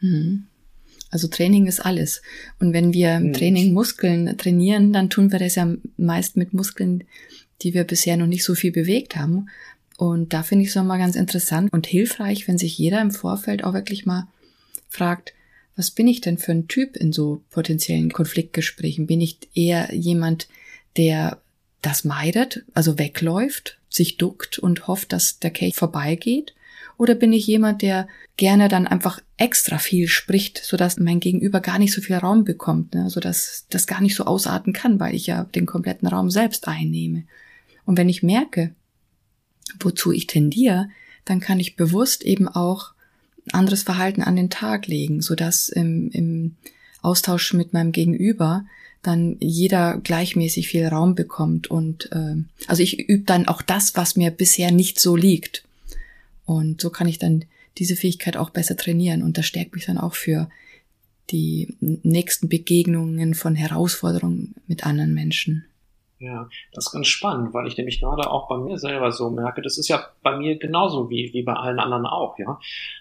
Mhm. 0.00 0.46
Also 1.10 1.28
Training 1.28 1.66
ist 1.66 1.80
alles. 1.80 2.22
Und 2.58 2.72
wenn 2.72 2.92
wir 2.92 3.16
im 3.16 3.26
hm. 3.26 3.32
Training 3.32 3.72
Muskeln 3.72 4.36
trainieren, 4.36 4.92
dann 4.92 5.08
tun 5.08 5.32
wir 5.32 5.38
das 5.38 5.54
ja 5.54 5.72
meist 5.96 6.36
mit 6.36 6.52
Muskeln, 6.52 7.04
die 7.62 7.72
wir 7.72 7.84
bisher 7.84 8.16
noch 8.16 8.26
nicht 8.26 8.44
so 8.44 8.54
viel 8.54 8.72
bewegt 8.72 9.16
haben. 9.16 9.48
Und 9.96 10.32
da 10.32 10.42
finde 10.42 10.64
ich 10.64 10.68
es 10.68 10.74
nochmal 10.74 10.98
ganz 10.98 11.16
interessant 11.16 11.72
und 11.72 11.86
hilfreich, 11.86 12.46
wenn 12.46 12.58
sich 12.58 12.76
jeder 12.78 13.00
im 13.00 13.10
Vorfeld 13.10 13.64
auch 13.64 13.72
wirklich 13.72 14.06
mal 14.06 14.28
fragt, 14.88 15.32
was 15.76 15.90
bin 15.90 16.08
ich 16.08 16.20
denn 16.20 16.38
für 16.38 16.52
ein 16.52 16.68
Typ 16.68 16.96
in 16.96 17.12
so 17.12 17.42
potenziellen 17.50 18.12
Konfliktgesprächen? 18.12 19.06
Bin 19.06 19.20
ich 19.20 19.38
eher 19.54 19.94
jemand, 19.94 20.48
der 20.96 21.40
das 21.82 22.04
meidet, 22.04 22.64
also 22.74 22.98
wegläuft, 22.98 23.78
sich 23.88 24.16
duckt 24.16 24.58
und 24.58 24.86
hofft, 24.86 25.12
dass 25.12 25.38
der 25.38 25.50
Kelch 25.50 25.76
vorbeigeht? 25.76 26.54
Oder 26.96 27.14
bin 27.14 27.32
ich 27.32 27.46
jemand, 27.46 27.82
der 27.82 28.08
gerne 28.36 28.68
dann 28.68 28.86
einfach 28.86 29.20
extra 29.36 29.78
viel 29.78 30.08
spricht, 30.08 30.58
sodass 30.58 30.98
mein 30.98 31.20
Gegenüber 31.20 31.60
gar 31.60 31.78
nicht 31.78 31.94
so 31.94 32.00
viel 32.00 32.16
Raum 32.16 32.44
bekommt, 32.44 32.94
ne? 32.94 33.08
sodass 33.08 33.66
das 33.70 33.86
gar 33.86 34.00
nicht 34.00 34.16
so 34.16 34.24
ausarten 34.24 34.72
kann, 34.72 34.98
weil 34.98 35.14
ich 35.14 35.28
ja 35.28 35.44
den 35.44 35.64
kompletten 35.64 36.08
Raum 36.08 36.30
selbst 36.30 36.66
einnehme. 36.66 37.24
Und 37.84 37.96
wenn 37.96 38.08
ich 38.08 38.24
merke, 38.24 38.74
wozu 39.78 40.12
ich 40.12 40.26
tendiere, 40.26 40.90
dann 41.24 41.40
kann 41.40 41.60
ich 41.60 41.76
bewusst 41.76 42.24
eben 42.24 42.48
auch 42.48 42.92
anderes 43.52 43.84
Verhalten 43.84 44.22
an 44.22 44.36
den 44.36 44.50
Tag 44.50 44.88
legen, 44.88 45.22
sodass 45.22 45.68
im, 45.68 46.10
im 46.10 46.56
Austausch 47.00 47.54
mit 47.54 47.72
meinem 47.72 47.92
Gegenüber 47.92 48.66
dann 49.08 49.36
jeder 49.40 49.98
gleichmäßig 49.98 50.68
viel 50.68 50.86
Raum 50.86 51.14
bekommt 51.14 51.70
und 51.70 52.12
äh, 52.12 52.36
also 52.66 52.82
ich 52.82 53.08
übe 53.08 53.24
dann 53.24 53.48
auch 53.48 53.62
das, 53.62 53.96
was 53.96 54.16
mir 54.16 54.30
bisher 54.30 54.70
nicht 54.70 55.00
so 55.00 55.16
liegt 55.16 55.64
und 56.44 56.80
so 56.80 56.90
kann 56.90 57.08
ich 57.08 57.18
dann 57.18 57.46
diese 57.78 57.96
Fähigkeit 57.96 58.36
auch 58.36 58.50
besser 58.50 58.76
trainieren 58.76 59.22
und 59.22 59.38
das 59.38 59.46
stärkt 59.46 59.74
mich 59.74 59.86
dann 59.86 59.98
auch 59.98 60.14
für 60.14 60.50
die 61.30 61.74
nächsten 61.80 62.48
Begegnungen 62.48 63.34
von 63.34 63.54
Herausforderungen 63.54 64.54
mit 64.66 64.86
anderen 64.86 65.14
Menschen. 65.14 65.64
Ja, 66.18 66.48
das 66.72 66.86
ist 66.86 66.92
ganz 66.92 67.06
spannend, 67.06 67.54
weil 67.54 67.68
ich 67.68 67.76
nämlich 67.76 68.00
gerade 68.00 68.28
auch 68.30 68.48
bei 68.48 68.58
mir 68.58 68.76
selber 68.76 69.12
so 69.12 69.30
merke, 69.30 69.62
das 69.62 69.78
ist 69.78 69.88
ja 69.88 70.04
bei 70.22 70.36
mir 70.36 70.58
genauso 70.58 71.10
wie, 71.10 71.32
wie 71.32 71.44
bei 71.44 71.52
allen 71.52 71.78
anderen 71.78 72.06
auch, 72.06 72.38
ja. 72.38 72.58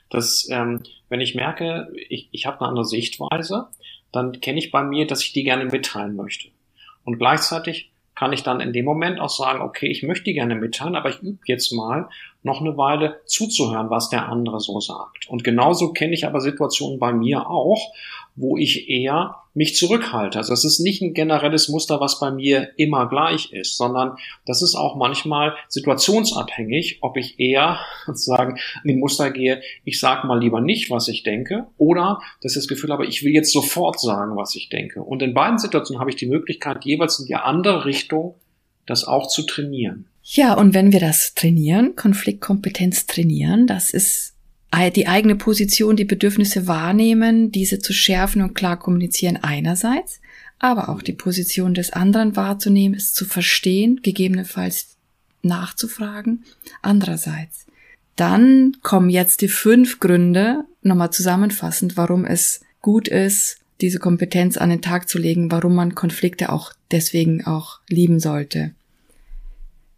Dass, 0.09 0.47
ähm, 0.51 0.83
wenn 1.09 1.19
ich 1.19 1.33
merke, 1.33 1.91
ich, 2.09 2.29
ich 2.31 2.45
habe 2.45 2.59
eine 2.59 2.69
andere 2.69 2.85
Sichtweise, 2.85 3.69
dann 4.17 4.41
kenne 4.41 4.59
ich 4.59 4.71
bei 4.71 4.83
mir, 4.83 5.07
dass 5.07 5.23
ich 5.23 5.33
die 5.33 5.43
gerne 5.43 5.65
mitteilen 5.65 6.15
möchte. 6.15 6.49
Und 7.03 7.19
gleichzeitig 7.19 7.91
kann 8.15 8.33
ich 8.33 8.41
dann 8.41 8.59
in 8.61 8.73
dem 8.73 8.83
Moment 8.83 9.19
auch 9.19 9.29
sagen, 9.29 9.61
okay, 9.61 9.87
ich 9.87 10.01
möchte 10.01 10.25
die 10.25 10.33
gerne 10.33 10.55
mitteilen, 10.55 10.95
aber 10.95 11.09
ich 11.09 11.19
übe 11.21 11.39
jetzt 11.45 11.71
mal 11.71 12.09
noch 12.41 12.61
eine 12.61 12.75
Weile 12.75 13.21
zuzuhören, 13.25 13.91
was 13.91 14.09
der 14.09 14.27
andere 14.27 14.59
so 14.59 14.79
sagt. 14.79 15.29
Und 15.29 15.43
genauso 15.43 15.93
kenne 15.93 16.15
ich 16.15 16.25
aber 16.25 16.41
Situationen 16.41 16.97
bei 16.97 17.13
mir 17.13 17.47
auch, 17.47 17.93
wo 18.35 18.57
ich 18.57 18.89
eher 18.89 19.35
mich 19.57 19.75
zurückhalte. 19.75 20.37
Also 20.37 20.53
es 20.53 20.63
ist 20.63 20.79
nicht 20.79 21.01
ein 21.01 21.15
generelles 21.15 21.67
Muster, 21.67 21.99
was 21.99 22.19
bei 22.19 22.29
mir 22.29 22.69
immer 22.77 23.09
gleich 23.09 23.51
ist, 23.51 23.75
sondern 23.75 24.15
das 24.45 24.61
ist 24.61 24.75
auch 24.75 24.95
manchmal 24.95 25.55
situationsabhängig, 25.67 26.99
ob 27.01 27.17
ich 27.17 27.39
eher 27.39 27.79
sozusagen 28.05 28.59
in 28.83 28.89
die 28.89 28.95
Muster 28.97 29.31
gehe, 29.31 29.61
ich 29.83 29.99
sage 29.99 30.27
mal 30.27 30.39
lieber 30.39 30.61
nicht, 30.61 30.91
was 30.91 31.07
ich 31.07 31.23
denke, 31.23 31.65
oder 31.77 32.21
dass 32.41 32.51
ich 32.51 32.59
das 32.59 32.67
Gefühl 32.67 32.91
habe, 32.91 33.07
ich 33.07 33.23
will 33.23 33.33
jetzt 33.33 33.51
sofort 33.51 33.99
sagen, 33.99 34.37
was 34.37 34.55
ich 34.55 34.69
denke. 34.69 35.01
Und 35.01 35.23
in 35.23 35.33
beiden 35.33 35.57
Situationen 35.57 35.99
habe 35.99 36.11
ich 36.11 36.17
die 36.17 36.27
Möglichkeit, 36.27 36.85
jeweils 36.85 37.19
in 37.19 37.25
die 37.25 37.35
andere 37.35 37.85
Richtung 37.85 38.35
das 38.85 39.05
auch 39.05 39.27
zu 39.27 39.41
trainieren. 39.41 40.05
Ja, 40.21 40.53
und 40.53 40.75
wenn 40.75 40.91
wir 40.91 40.99
das 40.99 41.33
trainieren, 41.33 41.95
Konfliktkompetenz 41.95 43.07
trainieren, 43.07 43.65
das 43.65 43.89
ist 43.89 44.36
die 44.93 45.07
eigene 45.07 45.35
Position, 45.35 45.95
die 45.95 46.05
Bedürfnisse 46.05 46.67
wahrnehmen, 46.67 47.51
diese 47.51 47.79
zu 47.79 47.93
schärfen 47.93 48.41
und 48.41 48.53
klar 48.53 48.77
kommunizieren 48.77 49.37
einerseits, 49.37 50.19
aber 50.59 50.89
auch 50.89 51.01
die 51.01 51.13
Position 51.13 51.73
des 51.73 51.91
anderen 51.93 52.35
wahrzunehmen, 52.35 52.95
es 52.95 53.13
zu 53.13 53.25
verstehen, 53.25 54.01
gegebenenfalls 54.03 54.97
nachzufragen, 55.41 56.43
andererseits. 56.81 57.65
Dann 58.15 58.77
kommen 58.81 59.09
jetzt 59.09 59.41
die 59.41 59.47
fünf 59.47 59.99
Gründe, 59.99 60.65
nochmal 60.81 61.11
zusammenfassend, 61.11 61.97
warum 61.97 62.25
es 62.25 62.61
gut 62.81 63.07
ist, 63.07 63.59
diese 63.81 63.99
Kompetenz 63.99 64.57
an 64.57 64.69
den 64.69 64.81
Tag 64.81 65.07
zu 65.07 65.19
legen, 65.19 65.51
warum 65.51 65.75
man 65.75 65.93
Konflikte 65.93 66.51
auch 66.51 66.73
deswegen 66.91 67.45
auch 67.45 67.79
lieben 67.87 68.19
sollte. 68.19 68.71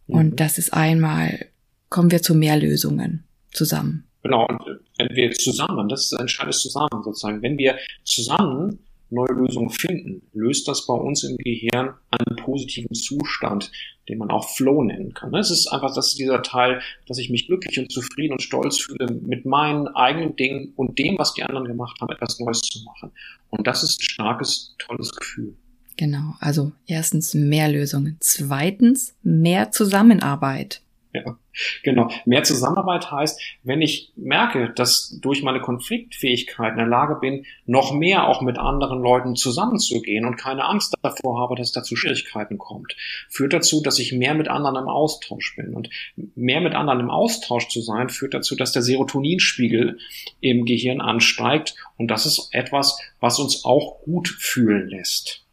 Und 0.07 0.31
mhm. 0.31 0.35
das 0.35 0.57
ist 0.57 0.73
einmal, 0.73 1.45
kommen 1.89 2.11
wir 2.11 2.21
zu 2.21 2.35
mehr 2.35 2.57
Lösungen 2.57 3.23
zusammen. 3.51 4.03
Genau, 4.23 4.47
und 4.47 4.61
wenn 4.97 5.15
wir 5.15 5.31
zusammen, 5.31 5.87
das 5.87 6.05
ist 6.05 6.13
ein 6.13 6.21
entscheidendes 6.21 6.61
Zusammen 6.61 7.03
sozusagen, 7.03 7.41
wenn 7.41 7.57
wir 7.57 7.77
zusammen 8.03 8.79
neue 9.11 9.31
Lösungen 9.31 9.69
finden, 9.69 10.21
löst 10.33 10.67
das 10.67 10.85
bei 10.85 10.93
uns 10.93 11.23
im 11.23 11.37
Gehirn 11.37 11.93
einen 12.11 12.35
positiven 12.35 12.93
Zustand, 12.93 13.71
den 14.07 14.19
man 14.19 14.29
auch 14.29 14.49
Flow 14.55 14.83
nennen 14.83 15.13
kann. 15.13 15.33
Es 15.33 15.51
ist 15.51 15.67
einfach, 15.67 15.93
das 15.93 16.09
ist 16.09 16.19
dieser 16.19 16.41
Teil, 16.41 16.81
dass 17.07 17.17
ich 17.17 17.29
mich 17.29 17.47
glücklich 17.47 17.79
und 17.79 17.91
zufrieden 17.91 18.33
und 18.33 18.41
stolz 18.41 18.79
fühle, 18.79 19.11
mit 19.21 19.45
meinen 19.45 19.87
eigenen 19.87 20.35
Dingen 20.35 20.73
und 20.75 20.99
dem, 20.99 21.17
was 21.17 21.33
die 21.33 21.43
anderen 21.43 21.65
gemacht 21.65 21.99
haben, 22.01 22.11
etwas 22.11 22.39
Neues 22.39 22.61
zu 22.61 22.83
machen. 22.83 23.11
Und 23.49 23.67
das 23.67 23.83
ist 23.83 23.99
ein 23.99 24.03
starkes, 24.03 24.75
tolles 24.79 25.11
Gefühl. 25.15 25.55
Genau, 25.97 26.35
also 26.39 26.71
erstens 26.87 27.33
mehr 27.33 27.69
Lösungen, 27.69 28.17
zweitens 28.21 29.15
mehr 29.21 29.71
Zusammenarbeit. 29.71 30.81
Ja, 31.13 31.37
genau. 31.83 32.09
Mehr 32.25 32.43
Zusammenarbeit 32.43 33.11
heißt, 33.11 33.39
wenn 33.63 33.81
ich 33.81 34.11
merke, 34.15 34.71
dass 34.75 35.17
durch 35.21 35.43
meine 35.43 35.61
Konfliktfähigkeit 35.61 36.71
in 36.71 36.77
der 36.77 36.87
Lage 36.87 37.15
bin, 37.15 37.45
noch 37.65 37.93
mehr 37.93 38.27
auch 38.27 38.41
mit 38.41 38.57
anderen 38.57 39.01
Leuten 39.01 39.35
zusammenzugehen 39.35 40.25
und 40.25 40.37
keine 40.37 40.65
Angst 40.65 40.95
davor 41.01 41.39
habe, 41.39 41.55
dass 41.55 41.71
da 41.71 41.83
zu 41.83 41.95
Schwierigkeiten 41.95 42.57
kommt, 42.57 42.95
führt 43.29 43.53
dazu, 43.53 43.81
dass 43.81 43.99
ich 43.99 44.13
mehr 44.13 44.33
mit 44.33 44.47
anderen 44.47 44.77
im 44.77 44.89
Austausch 44.89 45.55
bin. 45.55 45.73
Und 45.73 45.89
mehr 46.35 46.61
mit 46.61 46.75
anderen 46.75 46.99
im 46.99 47.09
Austausch 47.09 47.67
zu 47.69 47.81
sein, 47.81 48.09
führt 48.09 48.33
dazu, 48.33 48.55
dass 48.55 48.71
der 48.71 48.81
Serotoninspiegel 48.81 49.99
im 50.41 50.65
Gehirn 50.65 51.01
ansteigt. 51.01 51.75
Und 51.97 52.09
das 52.09 52.25
ist 52.25 52.49
etwas, 52.51 52.99
was 53.19 53.39
uns 53.39 53.65
auch 53.65 54.01
gut 54.03 54.27
fühlen 54.27 54.89
lässt. 54.89 55.43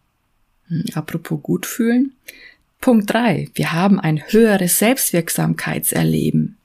Hm, 0.68 0.84
apropos 0.94 1.42
gut 1.42 1.66
fühlen. 1.66 2.16
Punkt 2.80 3.12
drei: 3.12 3.48
Wir 3.54 3.72
haben 3.72 3.98
ein 4.00 4.22
höheres 4.28 4.78
Selbstwirksamkeitserleben. 4.78 6.58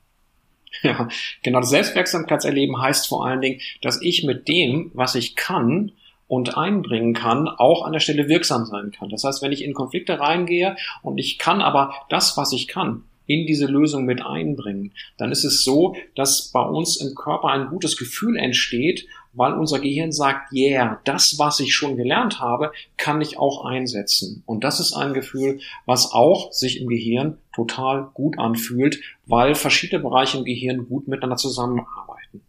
Ja, 0.84 1.08
genau. 1.44 1.60
Das 1.60 1.70
Selbstwirksamkeitserleben 1.70 2.82
heißt 2.82 3.08
vor 3.08 3.26
allen 3.26 3.42
Dingen, 3.42 3.62
dass 3.82 4.02
ich 4.02 4.24
mit 4.24 4.48
dem, 4.48 4.92
was 4.94 5.16
ich 5.16 5.36
kann 5.36 5.92
und 6.28 6.58
einbringen 6.58 7.14
kann, 7.14 7.48
auch 7.48 7.86
an 7.86 7.92
der 7.92 8.00
Stelle 8.00 8.30
wirksam 8.30 8.66
sein 8.66 8.92
kann. 8.92 9.10
Das 9.10 9.24
heißt, 9.24 9.42
wenn 9.42 9.52
ich 9.52 9.64
in 9.64 9.74
Konflikte 9.74 10.20
reingehe 10.20 10.78
und 11.02 11.18
ich 11.18 11.38
kann 11.38 11.62
aber 11.62 11.94
das, 12.10 12.38
was 12.38 12.54
ich 12.54 12.68
kann, 12.68 13.04
in 13.28 13.46
diese 13.46 13.66
Lösung 13.66 14.06
mit 14.06 14.26
einbringen, 14.26 14.94
dann 15.18 15.32
ist 15.32 15.44
es 15.44 15.64
so, 15.64 15.96
dass 16.16 16.52
bei 16.52 16.62
uns 16.62 16.98
im 16.98 17.16
Körper 17.16 17.50
ein 17.50 17.68
gutes 17.68 17.98
Gefühl 17.98 18.38
entsteht 18.38 19.08
weil 19.34 19.54
unser 19.54 19.80
Gehirn 19.80 20.12
sagt, 20.12 20.52
yeah, 20.54 21.00
das, 21.06 21.36
was 21.38 21.60
ich 21.60 21.74
schon 21.74 21.98
gelernt 21.98 22.40
habe, 22.40 22.72
kann 22.98 23.22
ich 23.22 23.38
auch 23.38 23.66
einsetzen. 23.66 24.44
Und 24.46 24.64
das 24.64 24.80
ist 24.80 24.94
ein 24.94 25.14
Gefühl, 25.14 25.60
was 25.86 26.12
auch 26.12 26.52
sich 26.52 26.82
im 26.82 26.88
Gehirn 26.88 27.38
total 27.54 28.10
gut 28.14 28.38
anfühlt, 28.40 29.00
weil 29.26 29.56
verschiedene 29.56 30.02
Bereiche 30.02 30.38
im 30.38 30.46
Gehirn 30.46 30.88
gut 30.88 31.08
miteinander 31.08 31.38
zusammenarbeiten. 31.38 32.42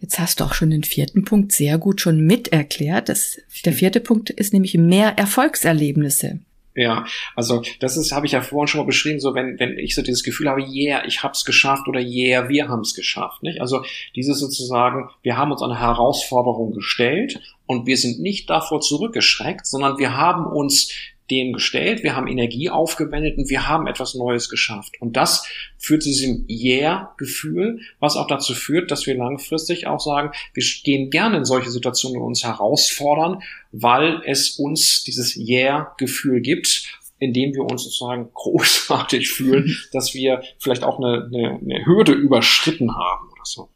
Jetzt 0.00 0.18
hast 0.18 0.40
du 0.40 0.44
auch 0.44 0.52
schon 0.52 0.70
den 0.70 0.82
vierten 0.82 1.24
Punkt 1.24 1.52
sehr 1.52 1.78
gut 1.78 2.00
schon 2.00 2.20
miterklärt. 2.26 3.08
Das, 3.08 3.38
der 3.64 3.72
vierte 3.72 4.00
Punkt 4.00 4.30
ist 4.30 4.52
nämlich 4.52 4.74
mehr 4.74 5.16
Erfolgserlebnisse. 5.16 6.40
Ja, 6.74 7.04
also 7.36 7.62
das 7.80 7.98
ist, 7.98 8.12
habe 8.12 8.24
ich 8.24 8.32
ja 8.32 8.40
vorhin 8.40 8.66
schon 8.66 8.80
mal 8.80 8.86
beschrieben, 8.86 9.20
so 9.20 9.34
wenn, 9.34 9.58
wenn 9.58 9.78
ich 9.78 9.94
so 9.94 10.00
dieses 10.00 10.22
Gefühl 10.22 10.48
habe, 10.48 10.62
yeah, 10.62 11.04
ich 11.06 11.22
hab's 11.22 11.44
geschafft 11.44 11.86
oder 11.86 12.00
yeah, 12.00 12.48
wir 12.48 12.68
haben's 12.68 12.94
geschafft. 12.94 13.42
Nicht? 13.42 13.60
Also 13.60 13.84
dieses 14.16 14.38
sozusagen, 14.40 15.10
wir 15.22 15.36
haben 15.36 15.52
uns 15.52 15.62
eine 15.62 15.78
Herausforderung 15.78 16.72
gestellt 16.72 17.40
und 17.66 17.86
wir 17.86 17.98
sind 17.98 18.20
nicht 18.20 18.48
davor 18.48 18.80
zurückgeschreckt, 18.80 19.66
sondern 19.66 19.98
wir 19.98 20.16
haben 20.16 20.46
uns 20.46 20.92
dem 21.30 21.52
gestellt, 21.52 22.02
wir 22.02 22.16
haben 22.16 22.26
Energie 22.26 22.68
aufgewendet 22.68 23.38
und 23.38 23.48
wir 23.48 23.68
haben 23.68 23.86
etwas 23.86 24.14
Neues 24.14 24.48
geschafft. 24.48 25.00
Und 25.00 25.16
das 25.16 25.46
führt 25.78 26.02
zu 26.02 26.08
diesem 26.08 26.46
Yeah-Gefühl, 26.48 27.80
was 28.00 28.16
auch 28.16 28.26
dazu 28.26 28.54
führt, 28.54 28.90
dass 28.90 29.06
wir 29.06 29.16
langfristig 29.16 29.86
auch 29.86 30.00
sagen, 30.00 30.32
wir 30.52 30.64
gehen 30.84 31.10
gerne 31.10 31.38
in 31.38 31.44
solche 31.44 31.70
Situationen 31.70 32.20
und 32.20 32.28
uns 32.28 32.44
herausfordern, 32.44 33.40
weil 33.70 34.20
es 34.26 34.58
uns 34.58 35.04
dieses 35.04 35.36
Yeah-Gefühl 35.36 36.40
gibt, 36.40 37.00
indem 37.18 37.54
wir 37.54 37.62
uns 37.62 37.84
sozusagen 37.84 38.28
großartig 38.34 39.30
fühlen, 39.30 39.78
dass 39.92 40.14
wir 40.14 40.42
vielleicht 40.58 40.82
auch 40.82 40.98
eine, 40.98 41.30
eine, 41.32 41.58
eine 41.60 41.86
Hürde 41.86 42.12
überschritten 42.12 42.94
haben 42.94 43.30
oder 43.32 43.42
so. 43.44 43.68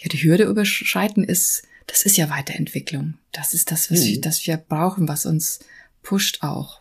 Ja, 0.00 0.08
die 0.08 0.22
Hürde 0.22 0.44
überschreiten 0.44 1.24
ist, 1.24 1.66
das 1.86 2.02
ist 2.02 2.16
ja 2.16 2.30
Weiterentwicklung. 2.30 3.14
Das 3.32 3.52
ist 3.52 3.70
das, 3.72 3.90
was, 3.90 4.00
mhm. 4.00 4.06
wir, 4.06 4.20
das 4.20 4.46
wir 4.46 4.56
brauchen, 4.56 5.08
was 5.08 5.26
uns 5.26 5.60
pusht 6.02 6.42
auch. 6.42 6.80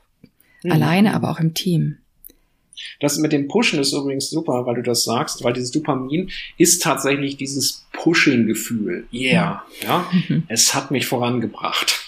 Mhm. 0.64 0.72
Alleine, 0.72 1.14
aber 1.14 1.32
auch 1.32 1.40
im 1.40 1.54
Team. 1.54 1.98
Das 3.00 3.18
mit 3.18 3.32
dem 3.32 3.48
Pushen 3.48 3.80
ist 3.80 3.94
übrigens 3.94 4.30
super, 4.30 4.66
weil 4.66 4.76
du 4.76 4.84
das 4.84 5.04
sagst, 5.04 5.44
weil 5.44 5.54
dieses 5.54 5.72
Dopamin 5.72 6.32
ist 6.58 6.82
tatsächlich 6.82 7.38
dieses 7.38 7.86
Pushing-Gefühl. 7.94 9.08
Yeah, 9.12 9.64
ja, 9.82 10.10
mhm. 10.12 10.44
es 10.48 10.74
hat 10.74 10.92
mich 10.92 11.06
vorangebracht. 11.06 12.06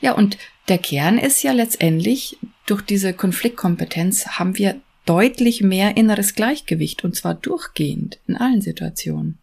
Ja, 0.00 0.12
und 0.12 0.36
der 0.68 0.78
Kern 0.78 1.18
ist 1.18 1.42
ja 1.42 1.52
letztendlich, 1.52 2.38
durch 2.66 2.82
diese 2.82 3.12
Konfliktkompetenz 3.12 4.26
haben 4.26 4.58
wir 4.58 4.80
deutlich 5.04 5.62
mehr 5.62 5.96
inneres 5.96 6.34
Gleichgewicht 6.34 7.04
und 7.04 7.14
zwar 7.14 7.34
durchgehend 7.34 8.18
in 8.26 8.36
allen 8.36 8.60
Situationen. 8.60 9.38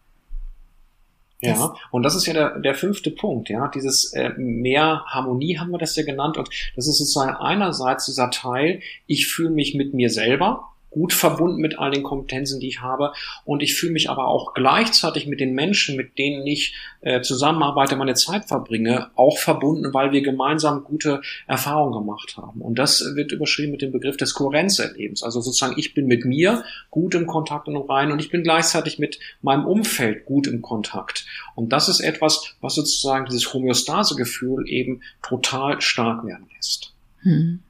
Ja, 1.50 1.74
und 1.90 2.02
das 2.02 2.14
ist 2.14 2.26
ja 2.26 2.32
der, 2.32 2.58
der 2.58 2.74
fünfte 2.74 3.10
Punkt, 3.10 3.48
ja, 3.48 3.68
dieses 3.68 4.12
äh, 4.12 4.30
mehr 4.36 5.04
Harmonie 5.06 5.58
haben 5.58 5.70
wir 5.70 5.78
das 5.78 5.96
ja 5.96 6.04
genannt. 6.04 6.36
Und 6.36 6.48
das 6.76 6.86
ist 6.88 6.98
sozusagen 6.98 7.34
einerseits 7.36 8.06
dieser 8.06 8.30
Teil, 8.30 8.80
ich 9.06 9.26
fühle 9.26 9.50
mich 9.50 9.74
mit 9.74 9.94
mir 9.94 10.10
selber 10.10 10.73
gut 10.94 11.12
verbunden 11.12 11.60
mit 11.60 11.78
all 11.78 11.90
den 11.90 12.04
Kompetenzen, 12.04 12.60
die 12.60 12.68
ich 12.68 12.80
habe. 12.80 13.12
Und 13.44 13.62
ich 13.62 13.74
fühle 13.74 13.92
mich 13.92 14.08
aber 14.08 14.28
auch 14.28 14.54
gleichzeitig 14.54 15.26
mit 15.26 15.40
den 15.40 15.52
Menschen, 15.52 15.96
mit 15.96 16.18
denen 16.18 16.46
ich 16.46 16.76
äh, 17.00 17.20
zusammenarbeite, 17.20 17.96
meine 17.96 18.14
Zeit 18.14 18.44
verbringe, 18.44 19.10
auch 19.16 19.36
verbunden, 19.38 19.92
weil 19.92 20.12
wir 20.12 20.22
gemeinsam 20.22 20.84
gute 20.84 21.20
Erfahrungen 21.48 21.92
gemacht 21.92 22.36
haben. 22.36 22.60
Und 22.60 22.78
das 22.78 23.04
wird 23.16 23.32
überschrieben 23.32 23.72
mit 23.72 23.82
dem 23.82 23.90
Begriff 23.90 24.16
des 24.16 24.34
Kohärenzerlebens. 24.34 25.24
Also 25.24 25.40
sozusagen, 25.40 25.74
ich 25.76 25.94
bin 25.94 26.06
mit 26.06 26.24
mir 26.24 26.62
gut 26.90 27.16
im 27.16 27.26
Kontakt 27.26 27.66
und 27.66 27.76
rein 27.76 28.12
und 28.12 28.20
ich 28.20 28.30
bin 28.30 28.44
gleichzeitig 28.44 29.00
mit 29.00 29.18
meinem 29.42 29.66
Umfeld 29.66 30.24
gut 30.26 30.46
im 30.46 30.62
Kontakt. 30.62 31.26
Und 31.56 31.72
das 31.72 31.88
ist 31.88 32.00
etwas, 32.00 32.54
was 32.60 32.76
sozusagen 32.76 33.26
dieses 33.26 33.52
Homöostasegefühl 33.52 34.68
eben 34.68 35.02
total 35.22 35.80
stark 35.80 36.24
werden 36.24 36.46
lässt. 36.54 36.94
Hm. 37.22 37.63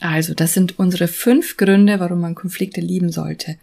Also, 0.00 0.34
das 0.34 0.54
sind 0.54 0.78
unsere 0.78 1.08
fünf 1.08 1.56
Gründe, 1.56 2.00
warum 2.00 2.20
man 2.20 2.34
Konflikte 2.34 2.80
lieben 2.80 3.12
sollte. 3.12 3.56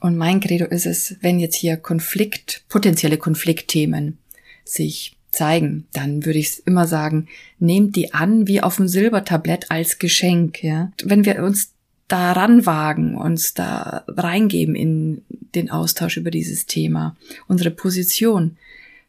Und 0.00 0.16
mein 0.16 0.40
Credo 0.40 0.64
ist 0.64 0.86
es, 0.86 1.16
wenn 1.20 1.38
jetzt 1.38 1.54
hier 1.54 1.76
Konflikt, 1.76 2.64
potenzielle 2.68 3.18
Konfliktthemen 3.18 4.18
sich 4.64 5.16
zeigen, 5.30 5.86
dann 5.92 6.24
würde 6.26 6.38
ich 6.38 6.66
immer 6.66 6.86
sagen, 6.86 7.28
nehmt 7.58 7.96
die 7.96 8.12
an 8.12 8.46
wie 8.48 8.60
auf 8.60 8.76
dem 8.76 8.88
Silbertablett 8.88 9.70
als 9.70 9.98
Geschenk, 9.98 10.62
ja. 10.62 10.92
Wenn 11.04 11.24
wir 11.24 11.42
uns 11.42 11.72
daran 12.08 12.66
wagen, 12.66 13.16
uns 13.16 13.54
da 13.54 14.04
reingeben 14.08 14.74
in 14.74 15.22
den 15.54 15.70
Austausch 15.70 16.16
über 16.16 16.30
dieses 16.30 16.66
Thema, 16.66 17.16
unsere 17.48 17.70
Position 17.70 18.56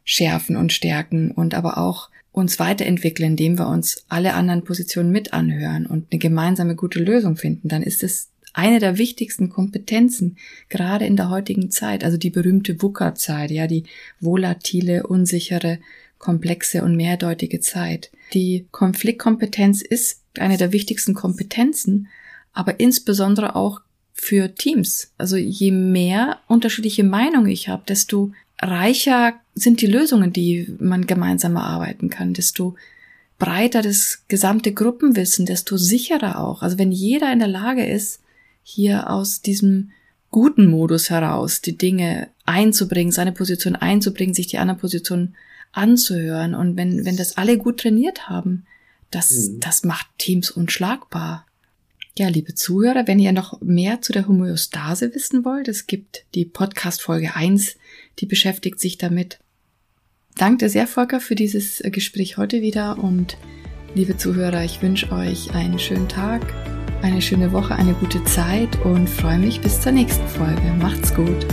schärfen 0.04 0.56
und 0.56 0.72
stärken 0.72 1.30
und 1.30 1.54
aber 1.54 1.76
auch 1.78 2.08
uns 2.34 2.58
weiterentwickeln, 2.58 3.30
indem 3.30 3.58
wir 3.58 3.68
uns 3.68 4.04
alle 4.08 4.34
anderen 4.34 4.64
Positionen 4.64 5.12
mit 5.12 5.32
anhören 5.32 5.86
und 5.86 6.08
eine 6.10 6.18
gemeinsame 6.18 6.74
gute 6.74 6.98
Lösung 6.98 7.36
finden, 7.36 7.68
dann 7.68 7.82
ist 7.82 8.02
es 8.02 8.30
eine 8.52 8.80
der 8.80 8.98
wichtigsten 8.98 9.50
Kompetenzen, 9.50 10.36
gerade 10.68 11.06
in 11.06 11.14
der 11.14 11.30
heutigen 11.30 11.70
Zeit, 11.70 12.02
also 12.02 12.16
die 12.16 12.30
berühmte 12.30 12.82
VUCA-Zeit, 12.82 13.52
ja, 13.52 13.68
die 13.68 13.84
volatile, 14.18 15.06
unsichere, 15.06 15.78
komplexe 16.18 16.82
und 16.82 16.96
mehrdeutige 16.96 17.60
Zeit. 17.60 18.10
Die 18.32 18.66
Konfliktkompetenz 18.72 19.82
ist 19.82 20.22
eine 20.36 20.56
der 20.56 20.72
wichtigsten 20.72 21.14
Kompetenzen, 21.14 22.08
aber 22.52 22.80
insbesondere 22.80 23.54
auch 23.54 23.80
für 24.12 24.56
Teams. 24.56 25.12
Also 25.18 25.36
je 25.36 25.70
mehr 25.70 26.40
unterschiedliche 26.48 27.04
Meinungen 27.04 27.50
ich 27.50 27.68
habe, 27.68 27.84
desto 27.86 28.32
reicher 28.60 29.34
sind 29.54 29.80
die 29.80 29.86
Lösungen, 29.86 30.32
die 30.32 30.74
man 30.78 31.06
gemeinsam 31.06 31.56
erarbeiten 31.56 32.10
kann, 32.10 32.34
desto 32.34 32.74
breiter 33.38 33.82
das 33.82 34.22
gesamte 34.28 34.72
Gruppenwissen, 34.72 35.46
desto 35.46 35.76
sicherer 35.76 36.40
auch. 36.40 36.62
Also 36.62 36.78
wenn 36.78 36.92
jeder 36.92 37.32
in 37.32 37.40
der 37.40 37.48
Lage 37.48 37.84
ist, 37.84 38.20
hier 38.62 39.10
aus 39.10 39.42
diesem 39.42 39.90
guten 40.30 40.66
Modus 40.66 41.10
heraus 41.10 41.60
die 41.60 41.76
Dinge 41.76 42.28
einzubringen, 42.44 43.12
seine 43.12 43.32
Position 43.32 43.76
einzubringen, 43.76 44.34
sich 44.34 44.46
die 44.48 44.58
andere 44.58 44.78
Position 44.78 45.34
anzuhören 45.72 46.54
und 46.54 46.76
wenn, 46.76 47.04
wenn 47.04 47.16
das 47.16 47.36
alle 47.36 47.58
gut 47.58 47.80
trainiert 47.80 48.28
haben, 48.28 48.64
das, 49.10 49.48
mhm. 49.48 49.60
das 49.60 49.84
macht 49.84 50.06
Teams 50.18 50.50
unschlagbar. 50.50 51.46
Ja, 52.16 52.28
liebe 52.28 52.54
Zuhörer, 52.54 53.06
wenn 53.06 53.18
ihr 53.18 53.32
noch 53.32 53.60
mehr 53.60 54.00
zu 54.00 54.12
der 54.12 54.28
Homöostase 54.28 55.14
wissen 55.14 55.44
wollt, 55.44 55.68
es 55.68 55.86
gibt 55.86 56.24
die 56.34 56.44
Podcast 56.44 57.02
Folge 57.02 57.34
1, 57.34 57.76
die 58.20 58.26
beschäftigt 58.26 58.78
sich 58.78 58.98
damit. 58.98 59.38
Danke 60.36 60.68
sehr, 60.68 60.86
Volker, 60.88 61.20
für 61.20 61.36
dieses 61.36 61.80
Gespräch 61.84 62.36
heute 62.36 62.60
wieder 62.60 62.98
und 62.98 63.36
liebe 63.94 64.16
Zuhörer, 64.16 64.64
ich 64.64 64.82
wünsche 64.82 65.12
euch 65.12 65.54
einen 65.54 65.78
schönen 65.78 66.08
Tag, 66.08 66.42
eine 67.02 67.22
schöne 67.22 67.52
Woche, 67.52 67.76
eine 67.76 67.94
gute 67.94 68.22
Zeit 68.24 68.84
und 68.84 69.08
freue 69.08 69.38
mich 69.38 69.60
bis 69.60 69.80
zur 69.80 69.92
nächsten 69.92 70.26
Folge. 70.26 70.74
Macht's 70.80 71.14
gut. 71.14 71.46